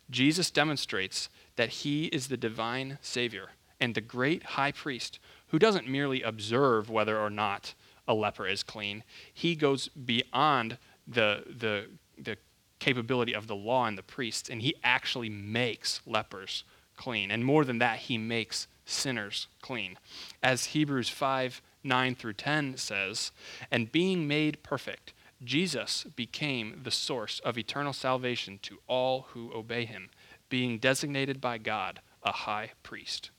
Jesus 0.10 0.52
demonstrates 0.52 1.30
that 1.56 1.70
he 1.70 2.06
is 2.06 2.28
the 2.28 2.38
divine 2.38 2.98
Savior 3.02 3.50
and 3.80 3.96
the 3.96 4.02
great 4.02 4.44
high 4.44 4.72
priest 4.72 5.20
who 5.48 5.60
doesn't 5.60 5.88
merely 5.88 6.22
observe 6.22 6.90
whether 6.90 7.18
or 7.18 7.30
not 7.30 7.74
a 8.08 8.14
leper 8.14 8.48
is 8.48 8.64
clean. 8.64 9.04
He 9.34 9.56
goes 9.56 9.88
beyond 9.90 10.78
the, 11.08 11.44
the, 11.48 11.88
the 12.18 12.38
capability 12.80 13.34
of 13.34 13.48
the 13.48 13.56
law 13.56 13.86
and 13.86 13.98
the 13.98 14.04
priests, 14.04 14.50
and 14.50 14.62
he 14.62 14.76
actually 14.84 15.30
makes 15.30 16.02
lepers 16.06 16.64
clean. 16.98 17.32
And 17.32 17.46
more 17.46 17.64
than 17.66 17.80
that, 17.80 18.00
he 18.00 18.18
makes 18.18 18.68
sinners 18.86 19.48
clean. 19.62 19.98
As 20.44 20.66
Hebrews 20.66 21.10
5 21.10 21.62
9 21.84 22.16
through 22.16 22.34
10 22.34 22.78
says, 22.78 23.32
And 23.72 23.92
being 23.92 24.28
made 24.28 24.64
perfect, 24.64 25.14
Jesus 25.44 26.06
became 26.16 26.82
the 26.84 26.92
source 26.92 27.40
of 27.40 27.58
eternal 27.58 27.94
salvation 27.94 28.60
to 28.64 28.80
all 28.88 29.28
who 29.34 29.52
obey 29.54 29.86
him, 29.86 30.10
being 30.50 30.78
designated 30.78 31.42
by 31.42 31.58
God 31.58 32.02
a 32.24 32.32
high 32.32 32.72
priest. 32.84 33.32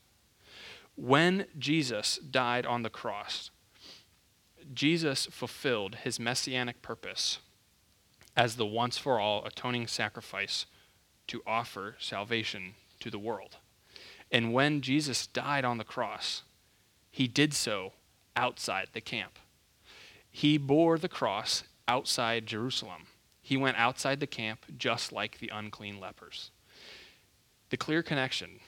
When 0.95 1.45
Jesus 1.57 2.17
died 2.17 2.65
on 2.65 2.83
the 2.83 2.89
cross, 2.89 3.51
Jesus 4.73 5.25
fulfilled 5.27 5.95
his 6.03 6.19
messianic 6.19 6.81
purpose 6.81 7.39
as 8.35 8.55
the 8.55 8.65
once 8.65 8.97
for 8.97 9.19
all 9.19 9.45
atoning 9.45 9.87
sacrifice 9.87 10.65
to 11.27 11.41
offer 11.45 11.95
salvation 11.99 12.73
to 12.99 13.09
the 13.09 13.19
world. 13.19 13.57
And 14.31 14.53
when 14.53 14.81
Jesus 14.81 15.27
died 15.27 15.63
on 15.63 15.77
the 15.77 15.83
cross, 15.83 16.43
he 17.11 17.27
did 17.27 17.53
so 17.53 17.93
outside 18.35 18.89
the 18.93 19.01
camp. 19.01 19.39
He 20.31 20.57
bore 20.57 20.97
the 20.97 21.09
cross 21.09 21.63
outside 21.87 22.45
Jerusalem, 22.45 23.07
He 23.41 23.57
went 23.57 23.77
outside 23.77 24.19
the 24.19 24.27
camp 24.27 24.65
just 24.77 25.11
like 25.11 25.39
the 25.39 25.51
unclean 25.53 25.99
lepers. 25.99 26.51
The 27.69 27.77
clear 27.77 28.01
connection 28.01 28.59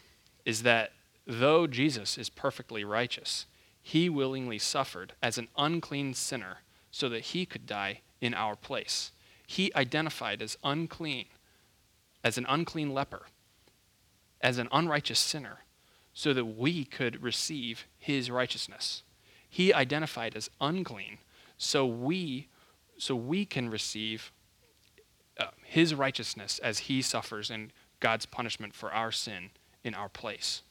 is 0.46 0.64
that 0.64 0.92
though 1.26 1.66
Jesus 1.66 2.18
is 2.18 2.30
perfectly 2.30 2.84
righteous, 2.84 3.46
he 3.82 4.10
willingly 4.10 4.60
suffered 4.60 5.14
as 5.22 5.38
an 5.38 5.48
unclean 5.58 6.14
sinner 6.14 6.58
so 6.92 7.08
that 7.10 7.26
he 7.26 7.46
could 7.46 7.66
die 7.66 8.02
in 8.20 8.34
our 8.34 8.56
place. 8.56 9.12
He 9.46 9.72
identified 9.76 10.42
as 10.42 10.58
unclean, 10.64 11.26
as 12.24 12.38
an 12.38 12.46
unclean 12.50 12.94
leper, 12.94 13.28
as 14.42 14.58
an 14.58 14.68
unrighteous 14.72 15.20
sinner, 15.20 15.60
so 16.14 16.34
that 16.34 16.46
we 16.46 16.84
could 16.84 17.22
receive 17.22 17.86
his 17.98 18.32
righteousness. 18.32 19.04
He 19.56 19.74
identified 19.74 20.36
as 20.36 20.50
unclean, 20.60 21.20
so 21.58 21.86
we, 21.86 22.50
so 22.98 23.16
we 23.16 23.46
can 23.46 23.70
receive 23.70 24.34
uh, 25.40 25.46
his 25.64 25.96
righteousness 25.96 26.60
as 26.60 26.80
he 26.80 27.02
suffers 27.02 27.50
in 27.50 27.72
God's 28.02 28.26
punishment 28.26 28.74
for 28.74 28.94
our 28.94 29.14
sin 29.14 29.52
in 29.82 29.94
our 29.94 30.10
place. 30.10 30.62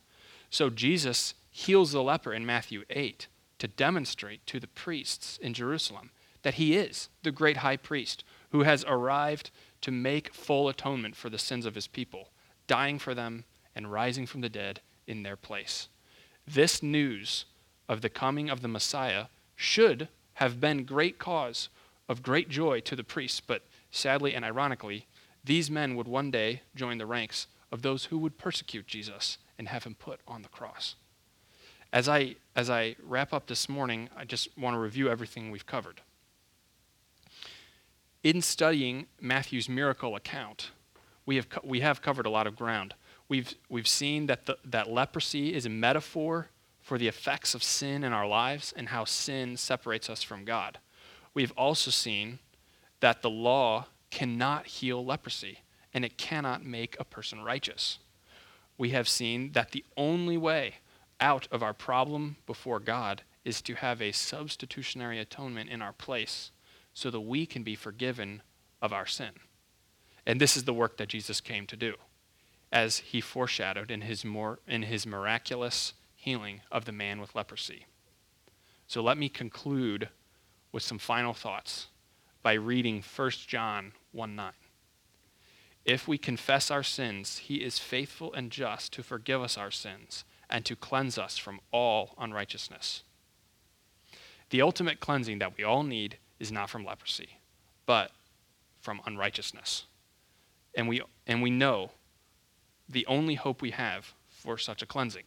So 0.50 0.68
Jesus 0.68 1.32
heals 1.50 1.92
the 1.92 2.02
leper 2.02 2.34
in 2.34 2.44
Matthew 2.44 2.84
8 2.90 3.26
to 3.60 3.68
demonstrate 3.68 4.46
to 4.48 4.60
the 4.60 4.66
priests 4.66 5.38
in 5.38 5.54
Jerusalem 5.54 6.10
that 6.42 6.56
he 6.56 6.76
is 6.76 7.08
the 7.22 7.32
great 7.32 7.56
high 7.56 7.78
priest 7.78 8.22
who 8.50 8.64
has 8.64 8.84
arrived 8.86 9.50
to 9.80 9.92
make 9.92 10.34
full 10.34 10.68
atonement 10.68 11.16
for 11.16 11.30
the 11.30 11.38
sins 11.38 11.64
of 11.64 11.74
his 11.74 11.86
people, 11.86 12.28
dying 12.66 12.98
for 12.98 13.14
them 13.14 13.44
and 13.74 13.90
rising 13.90 14.26
from 14.26 14.42
the 14.42 14.50
dead 14.50 14.82
in 15.06 15.22
their 15.22 15.36
place. 15.36 15.88
This 16.46 16.82
news 16.82 17.46
of 17.88 18.00
the 18.00 18.08
coming 18.08 18.50
of 18.50 18.60
the 18.60 18.68
Messiah 18.68 19.26
should 19.56 20.08
have 20.34 20.60
been 20.60 20.84
great 20.84 21.18
cause 21.18 21.68
of 22.08 22.22
great 22.22 22.48
joy 22.48 22.80
to 22.80 22.96
the 22.96 23.04
priests, 23.04 23.40
but 23.40 23.62
sadly 23.90 24.34
and 24.34 24.44
ironically, 24.44 25.06
these 25.44 25.70
men 25.70 25.94
would 25.94 26.08
one 26.08 26.30
day 26.30 26.62
join 26.74 26.98
the 26.98 27.06
ranks 27.06 27.46
of 27.70 27.82
those 27.82 28.06
who 28.06 28.18
would 28.18 28.38
persecute 28.38 28.86
Jesus 28.86 29.38
and 29.58 29.68
have 29.68 29.84
him 29.84 29.94
put 29.94 30.20
on 30.26 30.42
the 30.42 30.48
cross. 30.48 30.96
As 31.92 32.08
I, 32.08 32.36
as 32.56 32.68
I 32.68 32.96
wrap 33.02 33.32
up 33.32 33.46
this 33.46 33.68
morning, 33.68 34.08
I 34.16 34.24
just 34.24 34.56
want 34.58 34.74
to 34.74 34.78
review 34.78 35.08
everything 35.08 35.50
we've 35.50 35.66
covered. 35.66 36.00
In 38.22 38.40
studying 38.40 39.06
Matthew's 39.20 39.68
miracle 39.68 40.16
account, 40.16 40.70
we 41.26 41.36
have, 41.36 41.46
we 41.62 41.80
have 41.80 42.02
covered 42.02 42.26
a 42.26 42.30
lot 42.30 42.46
of 42.46 42.56
ground. 42.56 42.94
We've, 43.28 43.54
we've 43.68 43.88
seen 43.88 44.26
that, 44.26 44.46
the, 44.46 44.58
that 44.64 44.90
leprosy 44.90 45.54
is 45.54 45.66
a 45.66 45.70
metaphor 45.70 46.48
for 46.84 46.98
the 46.98 47.08
effects 47.08 47.54
of 47.54 47.62
sin 47.62 48.04
in 48.04 48.12
our 48.12 48.26
lives 48.26 48.74
and 48.76 48.90
how 48.90 49.06
sin 49.06 49.56
separates 49.56 50.10
us 50.10 50.22
from 50.22 50.44
God. 50.44 50.78
We've 51.32 51.52
also 51.56 51.90
seen 51.90 52.40
that 53.00 53.22
the 53.22 53.30
law 53.30 53.86
cannot 54.10 54.66
heal 54.66 55.02
leprosy 55.02 55.60
and 55.94 56.04
it 56.04 56.18
cannot 56.18 56.62
make 56.62 56.94
a 57.00 57.04
person 57.04 57.42
righteous. 57.42 58.00
We 58.76 58.90
have 58.90 59.08
seen 59.08 59.52
that 59.52 59.70
the 59.70 59.82
only 59.96 60.36
way 60.36 60.74
out 61.20 61.48
of 61.50 61.62
our 61.62 61.72
problem 61.72 62.36
before 62.44 62.80
God 62.80 63.22
is 63.46 63.62
to 63.62 63.76
have 63.76 64.02
a 64.02 64.12
substitutionary 64.12 65.18
atonement 65.18 65.70
in 65.70 65.80
our 65.80 65.94
place 65.94 66.50
so 66.92 67.10
that 67.10 67.20
we 67.20 67.46
can 67.46 67.62
be 67.62 67.74
forgiven 67.74 68.42
of 68.82 68.92
our 68.92 69.06
sin. 69.06 69.30
And 70.26 70.38
this 70.38 70.54
is 70.54 70.64
the 70.64 70.74
work 70.74 70.98
that 70.98 71.08
Jesus 71.08 71.40
came 71.40 71.66
to 71.66 71.76
do, 71.76 71.94
as 72.70 72.98
he 72.98 73.22
foreshadowed 73.22 73.90
in 73.90 74.02
his, 74.02 74.22
more, 74.22 74.58
in 74.68 74.82
his 74.82 75.06
miraculous 75.06 75.94
healing 76.24 76.62
of 76.72 76.86
the 76.86 76.92
man 76.92 77.20
with 77.20 77.34
leprosy. 77.34 77.84
So 78.86 79.02
let 79.02 79.18
me 79.18 79.28
conclude 79.28 80.08
with 80.72 80.82
some 80.82 80.98
final 80.98 81.34
thoughts 81.34 81.88
by 82.42 82.54
reading 82.54 83.02
1 83.02 83.30
John 83.46 83.92
1 84.12 84.34
9. 84.34 84.52
If 85.84 86.08
we 86.08 86.16
confess 86.16 86.70
our 86.70 86.82
sins, 86.82 87.38
he 87.38 87.56
is 87.56 87.78
faithful 87.78 88.32
and 88.32 88.50
just 88.50 88.90
to 88.94 89.02
forgive 89.02 89.42
us 89.42 89.58
our 89.58 89.70
sins 89.70 90.24
and 90.48 90.64
to 90.64 90.74
cleanse 90.74 91.18
us 91.18 91.36
from 91.36 91.60
all 91.70 92.14
unrighteousness. 92.18 93.02
The 94.48 94.62
ultimate 94.62 95.00
cleansing 95.00 95.40
that 95.40 95.58
we 95.58 95.64
all 95.64 95.82
need 95.82 96.16
is 96.40 96.50
not 96.50 96.70
from 96.70 96.86
leprosy, 96.86 97.38
but 97.84 98.12
from 98.80 99.02
unrighteousness. 99.04 99.84
And 100.74 100.88
we, 100.88 101.02
and 101.26 101.42
we 101.42 101.50
know 101.50 101.90
the 102.88 103.04
only 103.06 103.34
hope 103.34 103.60
we 103.60 103.72
have 103.72 104.14
for 104.30 104.56
such 104.56 104.80
a 104.80 104.86
cleansing. 104.86 105.24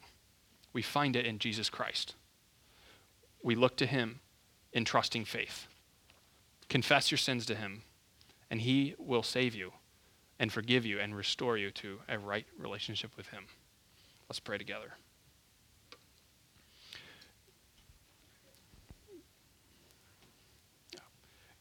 We 0.77 0.83
find 0.83 1.15
it 1.15 1.25
in 1.25 1.39
Jesus 1.39 1.71
Christ. 1.71 2.13
We 3.41 3.55
look 3.55 3.77
to 3.77 3.87
him 3.87 4.19
in 4.71 4.85
trusting 4.85 5.25
faith. 5.25 5.65
Confess 6.69 7.09
your 7.09 7.17
sins 7.17 7.47
to 7.47 7.55
him, 7.55 7.81
and 8.51 8.61
he 8.61 8.93
will 8.99 9.23
save 9.23 9.55
you 9.55 9.71
and 10.37 10.53
forgive 10.53 10.85
you 10.85 10.99
and 10.99 11.15
restore 11.15 11.57
you 11.57 11.71
to 11.71 12.01
a 12.07 12.19
right 12.19 12.45
relationship 12.59 13.17
with 13.17 13.29
him. 13.29 13.45
Let's 14.29 14.39
pray 14.39 14.59
together. 14.59 14.93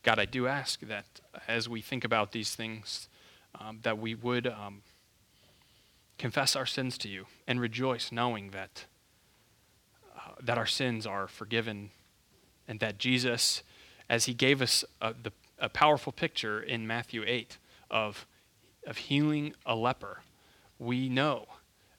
God, 0.02 0.18
I 0.18 0.26
do 0.26 0.46
ask 0.46 0.80
that 0.80 1.06
as 1.48 1.70
we 1.70 1.80
think 1.80 2.04
about 2.04 2.32
these 2.32 2.54
things, 2.54 3.08
um, 3.58 3.78
that 3.82 3.96
we 3.96 4.14
would 4.14 4.46
um, 4.46 4.82
confess 6.18 6.54
our 6.54 6.66
sins 6.66 6.98
to 6.98 7.08
you 7.08 7.24
and 7.46 7.58
rejoice 7.62 8.12
knowing 8.12 8.50
that, 8.50 8.84
that 10.46 10.58
our 10.58 10.66
sins 10.66 11.06
are 11.06 11.26
forgiven 11.28 11.90
and 12.68 12.80
that 12.80 12.98
Jesus, 12.98 13.62
as 14.08 14.26
he 14.26 14.34
gave 14.34 14.62
us 14.62 14.84
a, 15.00 15.12
the, 15.12 15.32
a 15.58 15.68
powerful 15.68 16.12
picture 16.12 16.60
in 16.60 16.86
Matthew 16.86 17.24
8 17.26 17.58
of, 17.90 18.26
of 18.86 18.96
healing 18.96 19.54
a 19.64 19.74
leper, 19.74 20.20
we 20.78 21.08
know 21.08 21.46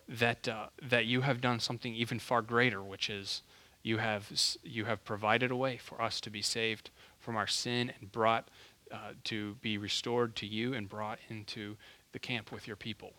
that, 0.08 0.48
uh, 0.48 0.68
that 0.82 1.06
you 1.06 1.22
have 1.22 1.41
done 1.41 1.60
something 1.60 1.93
even 1.93 2.20
far 2.20 2.41
greater, 2.41 2.82
which 2.82 3.10
is 3.10 3.41
you 3.84 3.98
have, 3.98 4.32
you 4.64 4.86
have 4.86 5.04
provided 5.04 5.52
a 5.52 5.56
way 5.56 5.78
for 5.78 6.02
us 6.02 6.22
to 6.22 6.30
be 6.30 6.41
saved 6.41 6.89
from 7.20 7.36
our 7.36 7.48
sin 7.48 7.91
and 8.00 8.12
brought 8.12 8.50
uh, 8.91 9.12
to 9.26 9.56
be 9.56 9.78
restored 9.78 10.36
to 10.38 10.45
you 10.45 10.74
and 10.74 10.88
brought 10.88 11.20
into 11.30 11.76
the 12.14 12.20
camp 12.20 12.52
with 12.52 12.68
your 12.68 12.78
people. 12.78 13.14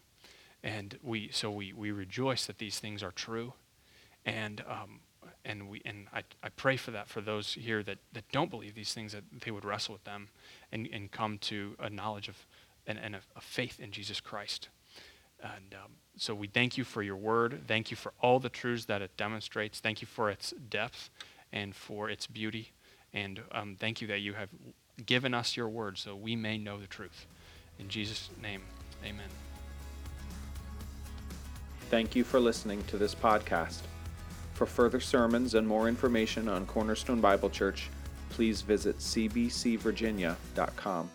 And 0.63 0.99
we, 1.03 1.29
so 1.31 1.51
we, 1.51 1.73
we 1.73 1.91
rejoice 1.91 2.47
that 2.47 2.59
these 2.59 2.79
things 2.79 3.03
are 3.03 3.13
true. 3.13 3.53
And, 4.25 4.63
um, 4.67 5.01
and, 5.49 5.69
we, 5.69 5.83
and 5.85 6.07
I, 6.13 6.23
I 6.43 6.51
pray 6.51 6.77
for 6.77 6.93
that 6.93 7.09
for 7.09 7.21
those 7.21 7.55
here 7.55 7.83
that, 7.83 7.99
that 8.13 8.31
don't 8.31 8.51
believe 8.51 8.75
these 8.75 8.93
things, 8.93 9.13
that 9.13 9.25
they 9.45 9.51
would 9.51 9.65
wrestle 9.65 9.95
with 9.95 10.05
them 10.05 10.29
and, 10.71 10.89
and 10.93 11.11
come 11.11 11.39
to 11.39 11.75
a 11.81 11.91
knowledge 11.91 12.29
of 12.29 12.47
and, 12.87 12.99
and 12.99 13.17
a, 13.17 13.21
a 13.37 13.41
faith 13.41 13.81
in 13.81 13.91
Jesus 13.91 14.21
Christ. 14.21 14.69
And 15.43 15.75
um, 15.75 15.93
so 16.17 16.35
we 16.35 16.49
thank 16.49 16.77
you 16.77 16.85
for 16.85 17.03
your 17.03 17.17
word. 17.17 17.63
Thank 17.67 17.91
you 17.91 17.97
for 17.97 18.13
all 18.21 18.41
the 18.41 18.49
truths 18.49 18.87
that 18.87 19.03
it 19.03 19.17
demonstrates. 19.17 19.81
Thank 19.81 20.03
you 20.03 20.07
for 20.07 20.31
its 20.31 20.53
depth 20.71 21.11
and 21.53 21.75
for 21.75 22.11
its 22.11 22.27
beauty. 22.27 22.73
And 23.13 23.41
um, 23.53 23.77
thank 23.79 24.01
you 24.01 24.09
that 24.09 24.21
you 24.21 24.35
have 24.35 24.49
given 25.07 25.35
us 25.35 25.57
your 25.57 25.69
word 25.69 25.97
so 25.97 26.17
we 26.17 26.35
may 26.35 26.59
know 26.59 26.79
the 26.79 26.87
truth. 26.87 27.27
In 27.79 27.89
Jesus' 27.89 28.31
name, 28.43 28.63
amen. 29.05 29.29
Thank 31.91 32.17
you 32.17 32.25
for 32.25 32.41
listening 32.41 32.83
to 32.85 32.99
this 32.99 33.15
podcast. 33.15 33.83
For 34.59 34.67
further 34.67 34.99
sermons 34.99 35.55
and 35.55 35.69
more 35.69 35.87
information 35.87 36.49
on 36.49 36.67
Cornerstone 36.67 37.21
Bible 37.21 37.49
Church, 37.49 37.91
please 38.29 38.61
visit 38.61 38.99
cbcvirginia.com. 38.99 41.11